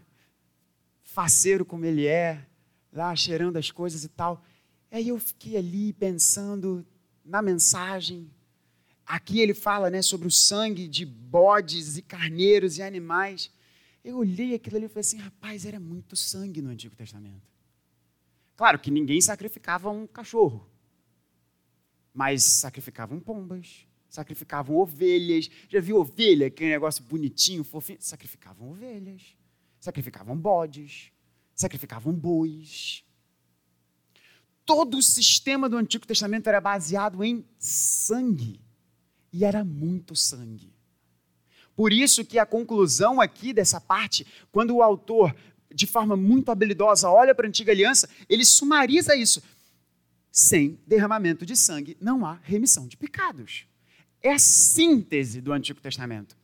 [1.15, 2.45] faceiro como ele é,
[2.93, 4.45] lá cheirando as coisas e tal.
[4.91, 6.85] Aí eu fiquei ali pensando
[7.25, 8.31] na mensagem,
[9.07, 13.51] Aqui ele fala né, sobre o sangue de bodes e carneiros e animais.
[14.03, 17.43] Eu olhei aquilo ali e falei assim: rapaz, era muito sangue no Antigo Testamento.
[18.57, 20.67] Claro que ninguém sacrificava um cachorro,
[22.15, 25.51] mas sacrificavam pombas, sacrificavam ovelhas.
[25.69, 27.99] Já viu ovelha, aquele negócio bonitinho, fofinho?
[28.01, 29.37] Sacrificavam ovelhas,
[29.85, 31.13] sacrificavam bodes,
[31.55, 33.05] sacrificavam bois.
[34.65, 38.63] Todo o sistema do Antigo Testamento era baseado em sangue.
[39.31, 40.73] E era muito sangue.
[41.77, 45.37] Por isso que a conclusão aqui dessa parte, quando o autor,
[45.75, 49.43] de forma muito habilidosa, olha para a antiga aliança, ele sumariza isso.
[50.33, 53.67] Sem derramamento de sangue não há remissão de pecados.
[54.23, 56.35] É a síntese do Antigo Testamento.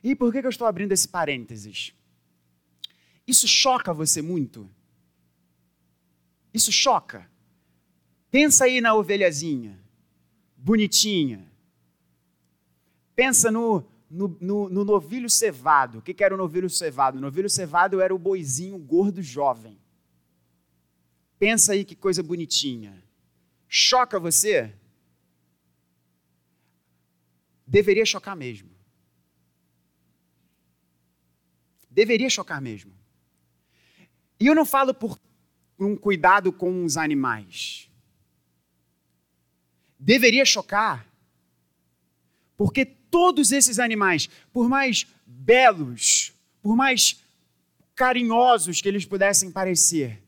[0.00, 1.92] E por que eu estou abrindo esse parênteses?
[3.26, 4.68] Isso choca você muito?
[6.52, 7.28] Isso choca?
[8.30, 9.78] Pensa aí na ovelhazinha,
[10.56, 11.48] bonitinha,
[13.14, 15.98] Pensa no, no, no, no novilho cevado.
[15.98, 17.16] O que, que era o novilho cevado?
[17.16, 19.78] O novilho cevado era o boizinho gordo jovem.
[21.38, 23.02] Pensa aí que coisa bonitinha.
[23.68, 24.74] Choca você?
[27.66, 28.70] Deveria chocar mesmo.
[31.88, 32.92] Deveria chocar mesmo.
[34.44, 35.18] E eu não falo por
[35.78, 37.88] um cuidado com os animais.
[39.98, 41.08] Deveria chocar,
[42.54, 47.24] porque todos esses animais, por mais belos, por mais
[47.94, 50.22] carinhosos que eles pudessem parecer,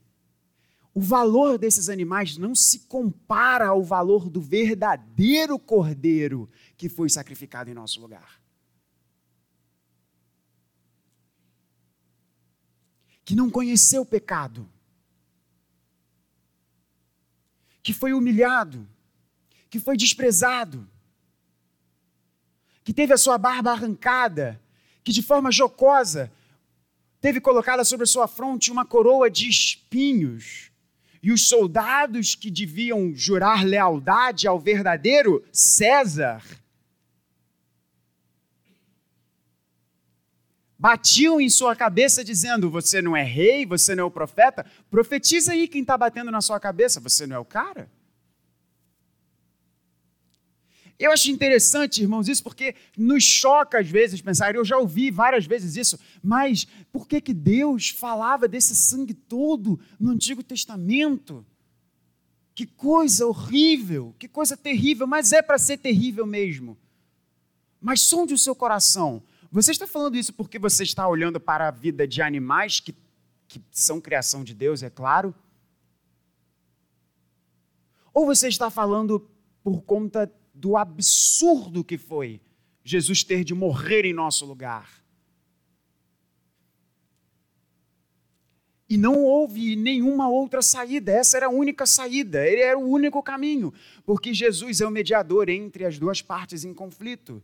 [0.94, 7.68] o valor desses animais não se compara ao valor do verdadeiro cordeiro que foi sacrificado
[7.68, 8.40] em nosso lugar.
[13.26, 14.66] Que não conheceu o pecado,
[17.82, 18.88] que foi humilhado,
[19.68, 20.88] que foi desprezado
[22.86, 24.62] que teve a sua barba arrancada,
[25.02, 26.30] que de forma jocosa
[27.20, 30.70] teve colocada sobre a sua fronte uma coroa de espinhos.
[31.20, 36.44] E os soldados que deviam jurar lealdade ao verdadeiro César
[40.78, 44.64] batiam em sua cabeça dizendo: Você não é rei, você não é o profeta.
[44.90, 47.90] Profetiza aí quem está batendo na sua cabeça, você não é o cara.
[50.98, 55.44] Eu acho interessante, irmãos, isso porque nos choca às vezes pensar, eu já ouvi várias
[55.44, 61.44] vezes isso, mas por que, que Deus falava desse sangue todo no Antigo Testamento?
[62.54, 66.78] Que coisa horrível, que coisa terrível, mas é para ser terrível mesmo.
[67.78, 69.22] Mas sonde o seu coração.
[69.50, 72.94] Você está falando isso porque você está olhando para a vida de animais que,
[73.48, 75.34] que são criação de Deus, é claro?
[78.12, 79.28] Ou você está falando
[79.62, 82.40] por conta do absurdo que foi
[82.82, 85.04] Jesus ter de morrer em nosso lugar.
[88.88, 93.20] E não houve nenhuma outra saída, essa era a única saída, ele era o único
[93.20, 93.74] caminho,
[94.04, 97.42] porque Jesus é o mediador entre as duas partes em conflito.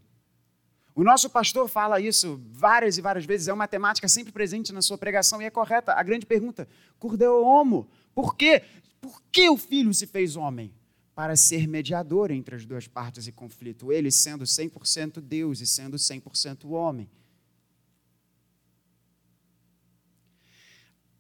[0.95, 4.82] O nosso pastor fala isso várias e várias vezes, é uma temática sempre presente na
[4.82, 5.93] sua pregação e é correta.
[5.95, 6.68] A grande pergunta:
[6.99, 8.62] Cordeu homo, por quê?
[9.01, 10.72] Por que o filho se fez homem?
[11.14, 15.97] para ser mediador entre as duas partes em conflito, ele sendo 100% Deus e sendo
[15.97, 17.09] 100% homem.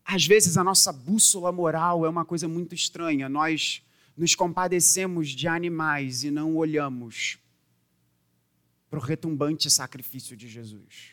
[0.04, 3.28] Às vezes a nossa bússola moral é uma coisa muito estranha.
[3.28, 3.82] Nós
[4.16, 7.38] nos compadecemos de animais e não olhamos
[8.92, 11.12] para o retumbante sacrifício de Jesus.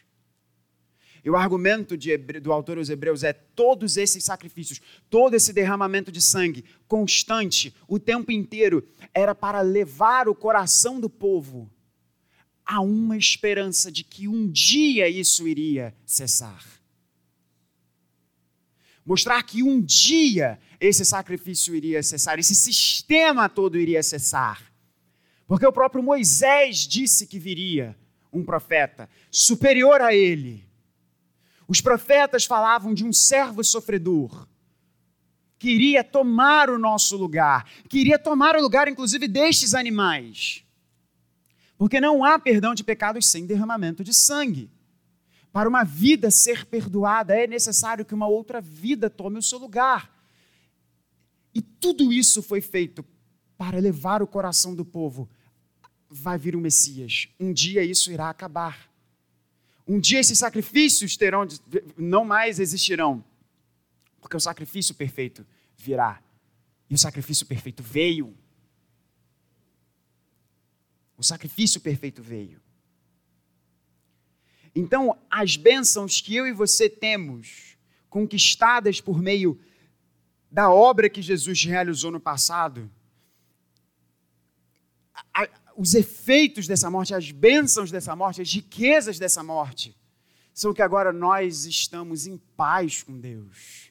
[1.23, 1.95] E o argumento
[2.41, 7.97] do autor aos Hebreus é todos esses sacrifícios, todo esse derramamento de sangue constante, o
[7.97, 11.71] tempo inteiro, era para levar o coração do povo
[12.65, 16.65] a uma esperança de que um dia isso iria cessar.
[19.05, 24.68] Mostrar que um dia esse sacrifício iria cessar, esse sistema todo iria cessar.
[25.49, 27.93] Porque o próprio Moisés disse que viria
[28.31, 30.69] um profeta superior a ele
[31.69, 34.47] os profetas falavam de um servo sofredor
[35.59, 40.63] que iria tomar o nosso lugar, que iria tomar o lugar, inclusive, destes animais.
[41.77, 44.71] Porque não há perdão de pecados sem derramamento de sangue.
[45.51, 50.11] Para uma vida ser perdoada, é necessário que uma outra vida tome o seu lugar.
[51.53, 53.05] E tudo isso foi feito
[53.57, 55.29] para levar o coração do povo.
[56.09, 57.27] Vai vir o Messias.
[57.39, 58.89] Um dia isso irá acabar.
[59.87, 61.47] Um dia esses sacrifícios terão,
[61.97, 63.23] não mais existirão,
[64.21, 65.45] porque o sacrifício perfeito
[65.77, 66.21] virá.
[66.89, 68.35] E o sacrifício perfeito veio.
[71.17, 72.61] O sacrifício perfeito veio.
[74.75, 77.77] Então, as bênçãos que eu e você temos,
[78.09, 79.59] conquistadas por meio
[80.51, 82.89] da obra que Jesus realizou no passado,
[85.79, 89.95] os efeitos dessa morte, as bênçãos dessa morte, as riquezas dessa morte,
[90.53, 93.89] são que agora nós estamos em paz com Deus.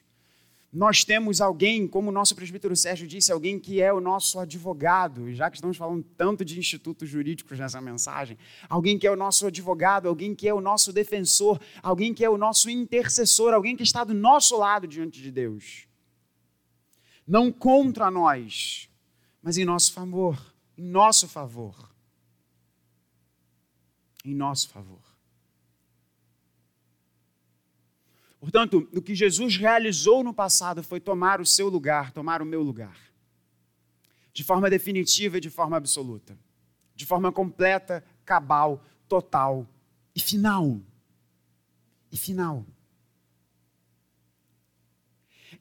[0.71, 5.33] Nós temos alguém, como o nosso presbítero Sérgio disse, alguém que é o nosso advogado,
[5.33, 8.37] já que estamos falando tanto de institutos jurídicos nessa mensagem,
[8.69, 12.29] alguém que é o nosso advogado, alguém que é o nosso defensor, alguém que é
[12.29, 15.87] o nosso intercessor, alguém que está do nosso lado diante de Deus.
[17.27, 18.87] Não contra nós,
[19.41, 20.37] mas em nosso favor
[20.79, 21.75] em nosso favor.
[24.23, 25.03] Em nosso favor.
[28.39, 32.63] Portanto, o que Jesus realizou no passado foi tomar o seu lugar, tomar o meu
[32.63, 32.97] lugar.
[34.31, 36.39] De forma definitiva e de forma absoluta.
[36.95, 39.67] De forma completa, cabal, total
[40.15, 40.79] e final.
[42.09, 42.65] E final.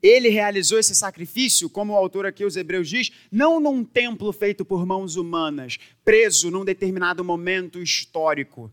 [0.03, 4.65] Ele realizou esse sacrifício, como o autor aqui, os Hebreus diz, não num templo feito
[4.65, 8.71] por mãos humanas, preso num determinado momento histórico.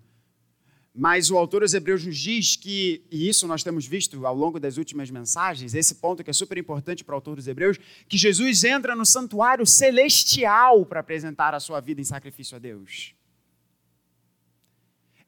[0.93, 4.59] Mas o autor aos Hebreus nos diz que, e isso nós temos visto ao longo
[4.59, 8.17] das últimas mensagens, esse ponto que é super importante para o autor dos Hebreus, que
[8.17, 13.13] Jesus entra no santuário celestial para apresentar a sua vida em sacrifício a Deus.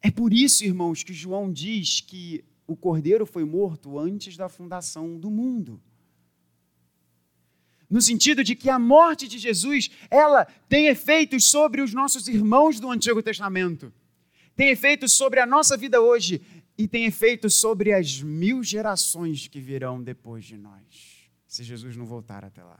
[0.01, 5.17] É por isso, irmãos, que João diz que o cordeiro foi morto antes da fundação
[5.17, 5.81] do mundo
[7.89, 12.79] no sentido de que a morte de Jesus, ela tem efeitos sobre os nossos irmãos
[12.79, 13.93] do Antigo Testamento,
[14.55, 16.41] tem efeitos sobre a nossa vida hoje
[16.77, 22.05] e tem efeitos sobre as mil gerações que virão depois de nós, se Jesus não
[22.05, 22.79] voltar até lá.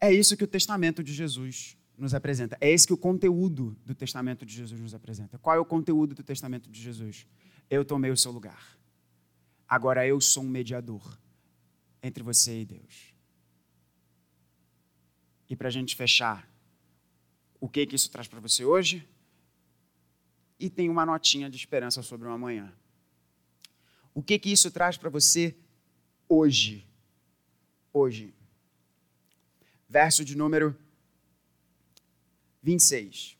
[0.00, 2.56] É isso que o testamento de Jesus nos apresenta.
[2.60, 5.38] É esse que o conteúdo do testamento de Jesus nos apresenta.
[5.38, 7.26] Qual é o conteúdo do testamento de Jesus?
[7.70, 8.78] Eu tomei o seu lugar.
[9.68, 11.18] Agora eu sou um mediador
[12.02, 13.14] entre você e Deus.
[15.48, 16.48] E para a gente fechar,
[17.60, 19.06] o que, que isso traz para você hoje?
[20.58, 22.72] E tem uma notinha de esperança sobre o amanhã.
[24.14, 25.56] O que, que isso traz para você
[26.28, 26.86] hoje?
[27.92, 28.34] Hoje.
[29.88, 30.76] Verso de número
[32.62, 33.36] 26.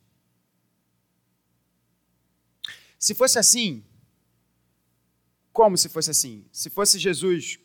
[2.98, 3.84] Se fosse assim,
[5.58, 6.44] como se fosse assim?
[6.52, 7.58] Se fosse Jesus,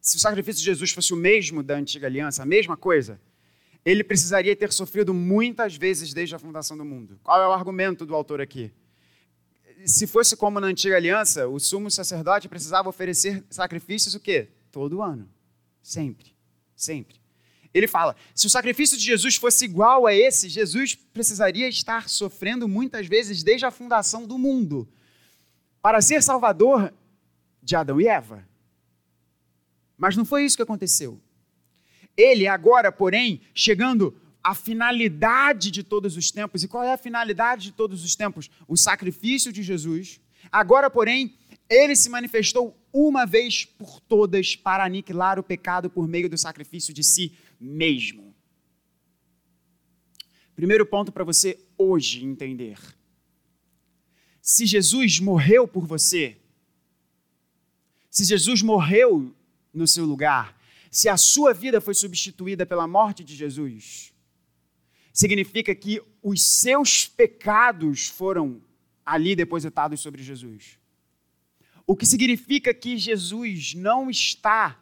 [0.00, 3.20] se o sacrifício de Jesus fosse o mesmo da antiga aliança, a mesma coisa,
[3.84, 7.20] ele precisaria ter sofrido muitas vezes desde a fundação do mundo.
[7.22, 8.72] Qual é o argumento do autor aqui?
[9.86, 14.48] Se fosse como na antiga aliança, o sumo sacerdote precisava oferecer sacrifícios o quê?
[14.72, 15.30] Todo ano.
[15.80, 16.34] Sempre.
[16.74, 17.20] Sempre.
[17.72, 22.66] Ele fala: se o sacrifício de Jesus fosse igual a esse, Jesus precisaria estar sofrendo
[22.66, 24.88] muitas vezes desde a fundação do mundo
[25.82, 26.94] para ser salvador
[27.60, 28.48] de Adão e Eva.
[29.98, 31.20] Mas não foi isso que aconteceu.
[32.16, 36.62] Ele agora, porém, chegando à finalidade de todos os tempos.
[36.62, 38.50] E qual é a finalidade de todos os tempos?
[38.68, 40.20] O sacrifício de Jesus.
[40.50, 41.34] Agora, porém,
[41.68, 46.92] ele se manifestou uma vez por todas para aniquilar o pecado por meio do sacrifício
[46.92, 48.34] de si mesmo.
[50.54, 52.78] Primeiro ponto para você hoje entender.
[54.42, 56.36] Se Jesus morreu por você,
[58.10, 59.34] se Jesus morreu
[59.72, 64.12] no seu lugar, se a sua vida foi substituída pela morte de Jesus,
[65.12, 68.60] significa que os seus pecados foram
[69.06, 70.76] ali depositados sobre Jesus.
[71.86, 74.78] O que significa que Jesus não está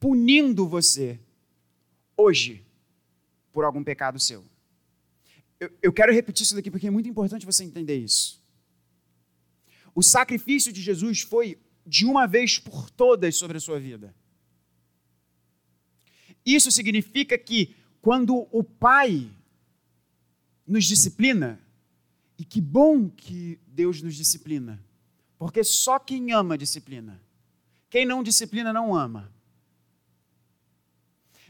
[0.00, 1.18] punindo você
[2.16, 2.64] hoje
[3.52, 4.44] por algum pecado seu.
[5.58, 8.43] Eu, eu, quero repetir isso daqui porque é muito importante você entender isso.
[9.94, 14.14] O sacrifício de Jesus foi de uma vez por todas sobre a sua vida.
[16.44, 19.30] Isso significa que quando o Pai
[20.66, 21.60] nos disciplina,
[22.38, 24.82] e que bom que Deus nos disciplina,
[25.38, 27.20] porque só quem ama disciplina.
[27.88, 29.32] Quem não disciplina não ama.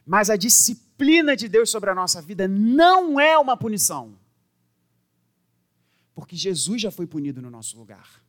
[0.05, 4.19] Mas a disciplina de Deus sobre a nossa vida não é uma punição.
[6.15, 8.24] Porque Jesus já foi punido no nosso lugar.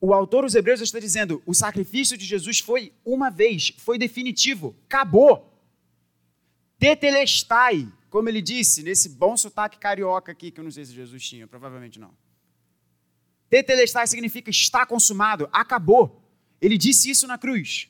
[0.00, 4.76] O autor dos Hebreus está dizendo: o sacrifício de Jesus foi uma vez, foi definitivo,
[4.86, 5.52] acabou.
[6.78, 11.26] Tetelestai, como ele disse, nesse bom sotaque carioca aqui, que eu não sei se Jesus
[11.26, 12.14] tinha, provavelmente não.
[13.50, 16.22] Tetelestai significa está consumado, acabou.
[16.60, 17.88] Ele disse isso na cruz.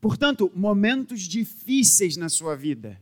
[0.00, 3.00] Portanto, momentos difíceis na sua vida,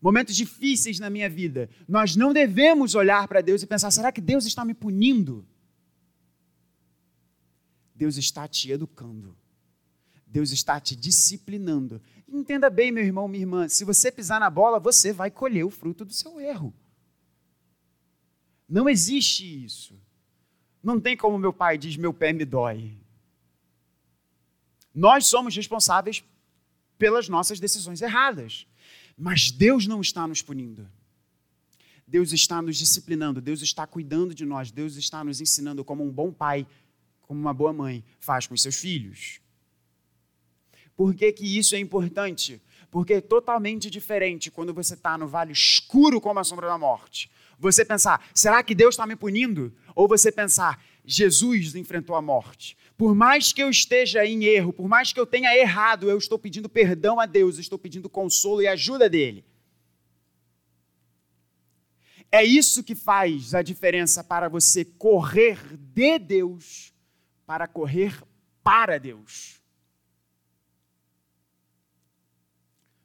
[0.00, 4.20] momentos difíceis na minha vida, nós não devemos olhar para Deus e pensar: será que
[4.20, 5.46] Deus está me punindo?
[7.94, 9.36] Deus está te educando.
[10.26, 12.02] Deus está te disciplinando.
[12.28, 15.70] Entenda bem, meu irmão, minha irmã, se você pisar na bola, você vai colher o
[15.70, 16.74] fruto do seu erro.
[18.68, 19.96] Não existe isso.
[20.82, 22.98] Não tem como meu pai diz: meu pé me dói.
[24.92, 26.24] Nós somos responsáveis
[26.98, 28.66] pelas nossas decisões erradas.
[29.16, 30.88] Mas Deus não está nos punindo.
[32.06, 36.10] Deus está nos disciplinando, Deus está cuidando de nós, Deus está nos ensinando como um
[36.10, 36.66] bom pai,
[37.26, 39.40] como uma boa mãe faz com seus filhos.
[40.96, 42.62] Por que, que isso é importante?
[42.90, 47.30] Porque é totalmente diferente quando você está no vale escuro como a sombra da morte.
[47.58, 49.74] Você pensar, será que Deus está me punindo?
[49.94, 52.76] Ou você pensar, Jesus enfrentou a morte.
[52.96, 56.38] Por mais que eu esteja em erro, por mais que eu tenha errado, eu estou
[56.38, 59.44] pedindo perdão a Deus, estou pedindo consolo e ajuda dele.
[62.30, 66.93] É isso que faz a diferença para você correr de Deus
[67.46, 68.22] para correr
[68.62, 69.60] para Deus.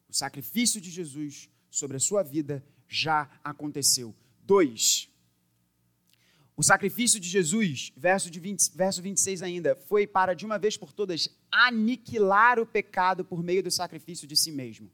[0.08, 4.16] O sacrifício de Jesus sobre a sua vida já aconteceu.
[4.42, 5.10] Dois,
[6.60, 10.76] o sacrifício de Jesus, verso, de 20, verso 26 ainda, foi para de uma vez
[10.76, 14.92] por todas aniquilar o pecado por meio do sacrifício de si mesmo.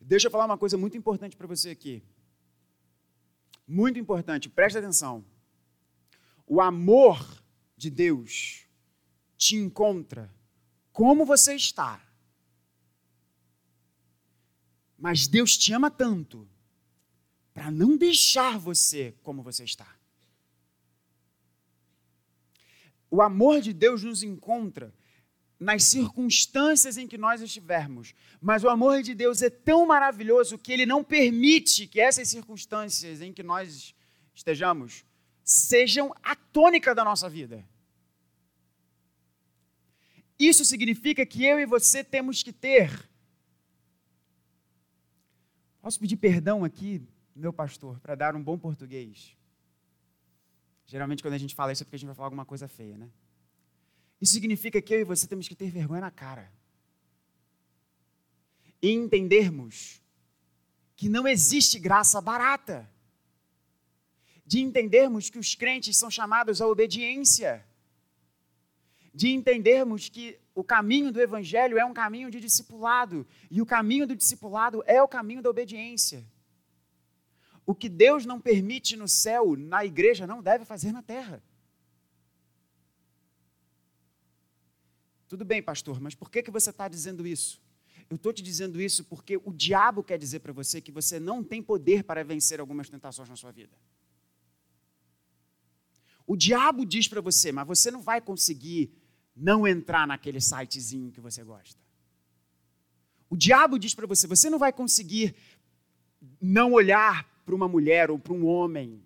[0.00, 2.02] Deixa eu falar uma coisa muito importante para você aqui.
[3.68, 5.22] Muito importante, preste atenção.
[6.46, 7.44] O amor
[7.76, 8.61] de Deus
[9.42, 10.32] te encontra
[10.92, 12.00] como você está.
[14.96, 16.48] Mas Deus te ama tanto
[17.52, 19.96] para não deixar você como você está.
[23.10, 24.94] O amor de Deus nos encontra
[25.58, 28.14] nas circunstâncias em que nós estivermos.
[28.40, 33.20] Mas o amor de Deus é tão maravilhoso que ele não permite que essas circunstâncias
[33.20, 33.92] em que nós
[34.32, 35.04] estejamos
[35.42, 37.66] sejam a tônica da nossa vida.
[40.48, 43.08] Isso significa que eu e você temos que ter.
[45.80, 47.00] Posso pedir perdão aqui,
[47.34, 49.36] meu pastor, para dar um bom português?
[50.84, 52.98] Geralmente, quando a gente fala isso, é porque a gente vai falar alguma coisa feia,
[52.98, 53.08] né?
[54.20, 56.52] Isso significa que eu e você temos que ter vergonha na cara.
[58.82, 60.02] E entendermos
[60.96, 62.90] que não existe graça barata.
[64.44, 67.64] De entendermos que os crentes são chamados à obediência.
[69.14, 73.26] De entendermos que o caminho do evangelho é um caminho de discipulado.
[73.50, 76.24] E o caminho do discipulado é o caminho da obediência.
[77.64, 81.42] O que Deus não permite no céu, na igreja, não deve fazer na terra.
[85.28, 87.60] Tudo bem, pastor, mas por que, que você está dizendo isso?
[88.10, 91.42] Eu estou te dizendo isso porque o diabo quer dizer para você que você não
[91.42, 93.74] tem poder para vencer algumas tentações na sua vida.
[96.26, 98.92] O diabo diz para você, mas você não vai conseguir
[99.34, 101.80] não entrar naquele sitezinho que você gosta.
[103.28, 105.34] O diabo diz para você, você não vai conseguir
[106.40, 109.02] não olhar para uma mulher ou para um homem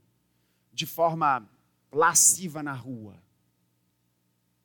[0.72, 1.48] de forma
[1.92, 3.22] lasciva na rua.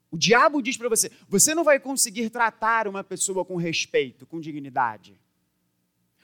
[0.09, 4.41] O diabo diz para você: você não vai conseguir tratar uma pessoa com respeito, com
[4.41, 5.17] dignidade.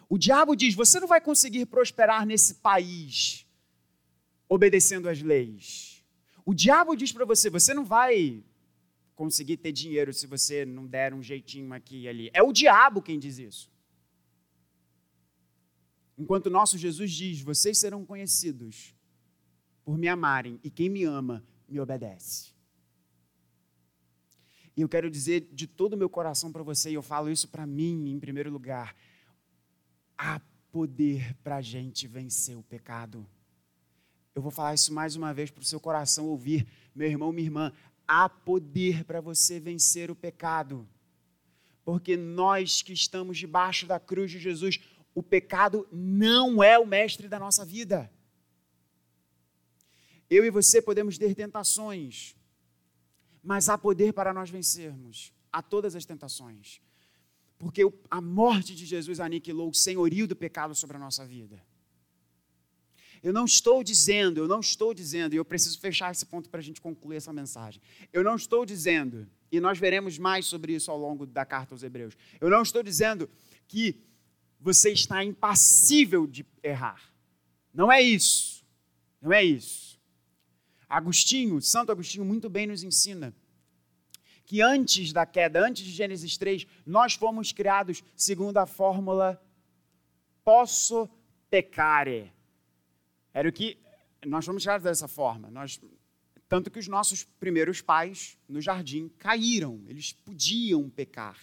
[0.09, 3.45] O diabo diz: você não vai conseguir prosperar nesse país
[4.49, 6.03] obedecendo às leis.
[6.45, 8.43] O diabo diz para você: você não vai
[9.17, 12.29] conseguir ter dinheiro se você não der um jeitinho aqui e ali.
[12.31, 13.69] É o diabo quem diz isso.
[16.15, 18.95] Enquanto nosso Jesus diz: vocês serão conhecidos
[19.83, 22.53] por me amarem, e quem me ama me obedece.
[24.75, 27.47] E eu quero dizer de todo o meu coração para você, e eu falo isso
[27.47, 28.95] para mim em primeiro lugar:
[30.15, 30.39] há
[30.71, 33.25] poder para a gente vencer o pecado.
[34.35, 37.47] Eu vou falar isso mais uma vez para o seu coração ouvir, meu irmão, minha
[37.47, 37.73] irmã.
[38.07, 40.87] Há poder para você vencer o pecado.
[41.83, 44.79] Porque nós que estamos debaixo da cruz de Jesus,
[45.13, 48.11] o pecado não é o mestre da nossa vida.
[50.29, 52.35] Eu e você podemos ter tentações,
[53.41, 56.81] mas há poder para nós vencermos a todas as tentações.
[57.57, 57.81] Porque
[58.11, 61.65] a morte de Jesus aniquilou o senhorio do pecado sobre a nossa vida.
[63.23, 66.59] Eu não estou dizendo, eu não estou dizendo, e eu preciso fechar esse ponto para
[66.59, 67.81] a gente concluir essa mensagem.
[68.11, 71.83] Eu não estou dizendo, e nós veremos mais sobre isso ao longo da carta aos
[71.83, 72.15] Hebreus.
[72.39, 73.29] Eu não estou dizendo
[73.67, 73.99] que
[74.59, 77.01] você está impassível de errar.
[77.73, 78.65] Não é isso.
[79.21, 79.99] Não é isso.
[80.89, 83.33] Agostinho, Santo Agostinho, muito bem nos ensina
[84.47, 89.39] que antes da queda, antes de Gênesis 3, nós fomos criados segundo a fórmula
[90.41, 91.09] posso
[91.49, 92.31] pecare.
[93.37, 93.77] Era o que
[94.25, 95.51] nós fomos criados dessa forma.
[95.51, 95.79] Nós,
[96.49, 101.37] tanto que os nossos primeiros pais no jardim caíram, eles podiam pecar.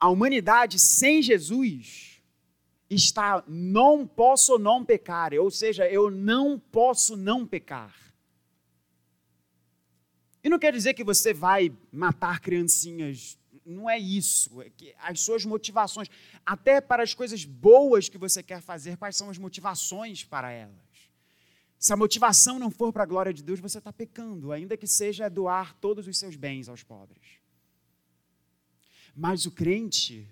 [0.00, 2.20] A humanidade sem Jesus
[2.90, 7.94] está não posso não pecar, ou seja, eu não posso não pecar.
[10.42, 13.38] E não quer dizer que você vai matar criancinhas.
[13.64, 14.60] Não é isso.
[14.62, 16.08] É que as suas motivações,
[16.44, 20.87] até para as coisas boas que você quer fazer, quais são as motivações para elas?
[21.78, 24.86] Se a motivação não for para a glória de Deus, você está pecando, ainda que
[24.86, 27.38] seja doar todos os seus bens aos pobres.
[29.14, 30.28] Mas o crente,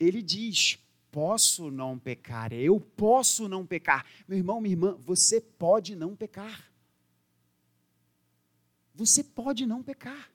[0.00, 0.78] ele diz:
[1.10, 4.06] posso não pecar, eu posso não pecar.
[4.26, 6.72] Meu irmão, minha irmã, você pode não pecar
[8.94, 10.30] você pode não pecar.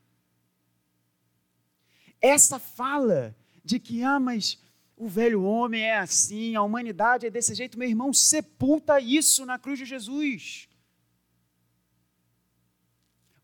[2.19, 4.59] Essa fala de que, ah, mas
[4.97, 9.59] o velho homem é assim, a humanidade é desse jeito, meu irmão, sepulta isso na
[9.59, 10.67] cruz de Jesus.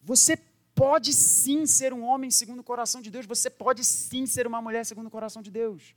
[0.01, 0.35] Você
[0.73, 4.63] pode sim ser um homem segundo o coração de Deus, você pode sim ser uma
[4.63, 5.95] mulher segundo o coração de Deus.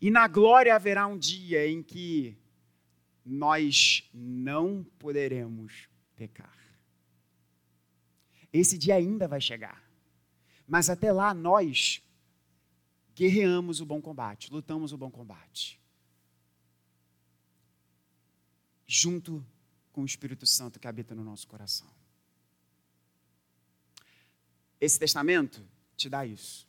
[0.00, 2.36] E na glória haverá um dia em que
[3.24, 6.54] nós não poderemos pecar.
[8.52, 9.82] Esse dia ainda vai chegar.
[10.66, 12.02] Mas até lá nós
[13.16, 15.80] guerreamos o bom combate, lutamos o bom combate.
[18.86, 19.44] Junto
[19.90, 21.90] com o Espírito Santo que habita no nosso coração.
[24.80, 26.68] Esse testamento te dá isso.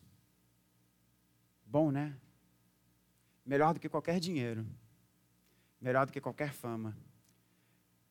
[1.63, 2.17] Bom, né?
[3.45, 4.65] Melhor do que qualquer dinheiro
[5.79, 6.97] melhor do que qualquer fama.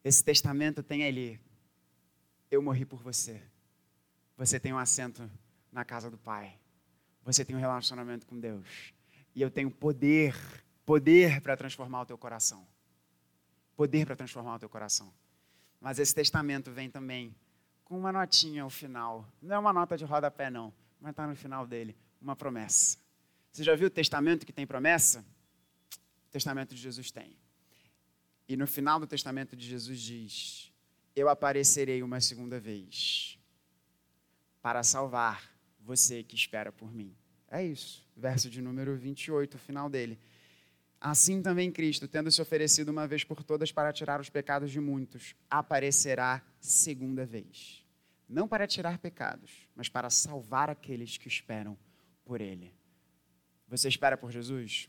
[0.03, 1.41] Esse testamento tem ali:
[2.51, 3.43] eu morri por você.
[4.37, 5.30] você tem um assento
[5.72, 6.59] na casa do Pai.
[7.26, 8.94] Você tem um relacionamento com Deus.
[9.34, 10.32] E eu tenho poder,
[10.86, 12.64] poder para transformar o teu coração.
[13.74, 15.12] Poder para transformar o teu coração.
[15.80, 17.34] Mas esse testamento vem também
[17.84, 19.28] com uma notinha ao final.
[19.42, 22.96] Não é uma nota de rodapé, não, mas está no final dele uma promessa.
[23.50, 25.24] Você já viu o testamento que tem promessa?
[26.28, 27.36] O testamento de Jesus tem.
[28.48, 30.72] E no final do testamento de Jesus diz:
[31.14, 33.36] Eu aparecerei uma segunda vez
[34.62, 35.55] para salvar
[35.87, 37.14] você que espera por mim.
[37.49, 38.05] É isso.
[38.16, 40.18] Verso de número 28, o final dele.
[41.01, 44.80] Assim também Cristo, tendo se oferecido uma vez por todas para tirar os pecados de
[44.80, 47.84] muitos, aparecerá segunda vez.
[48.28, 51.78] Não para tirar pecados, mas para salvar aqueles que esperam
[52.24, 52.74] por Ele.
[53.68, 54.89] Você espera por Jesus?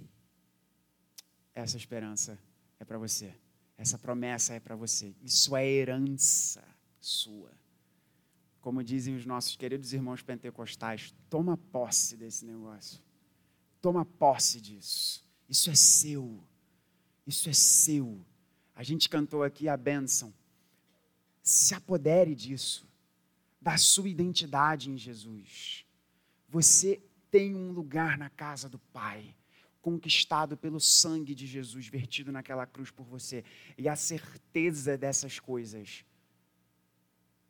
[1.53, 2.39] Essa esperança
[2.79, 3.31] é para você.
[3.77, 5.13] Essa promessa é para você.
[5.21, 6.63] Isso é herança
[6.99, 7.51] sua.
[8.61, 13.01] Como dizem os nossos queridos irmãos pentecostais, toma posse desse negócio.
[13.81, 15.25] Toma posse disso.
[15.47, 16.43] Isso é seu.
[17.25, 18.25] Isso é seu.
[18.75, 20.33] A gente cantou aqui a bênção.
[21.41, 22.87] Se apodere disso,
[23.61, 25.85] da sua identidade em Jesus.
[26.49, 29.35] Você tem um lugar na casa do Pai,
[29.81, 33.43] conquistado pelo sangue de Jesus vertido naquela cruz por você.
[33.77, 36.05] E a certeza dessas coisas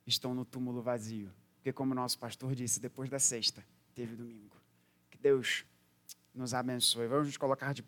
[0.08, 1.32] estão no túmulo vazio.
[1.58, 4.56] Porque, como nosso pastor disse, depois da sexta, teve domingo.
[5.10, 5.66] Que Deus
[6.34, 7.08] nos abençoe.
[7.08, 7.86] Vamos nos colocar de pé.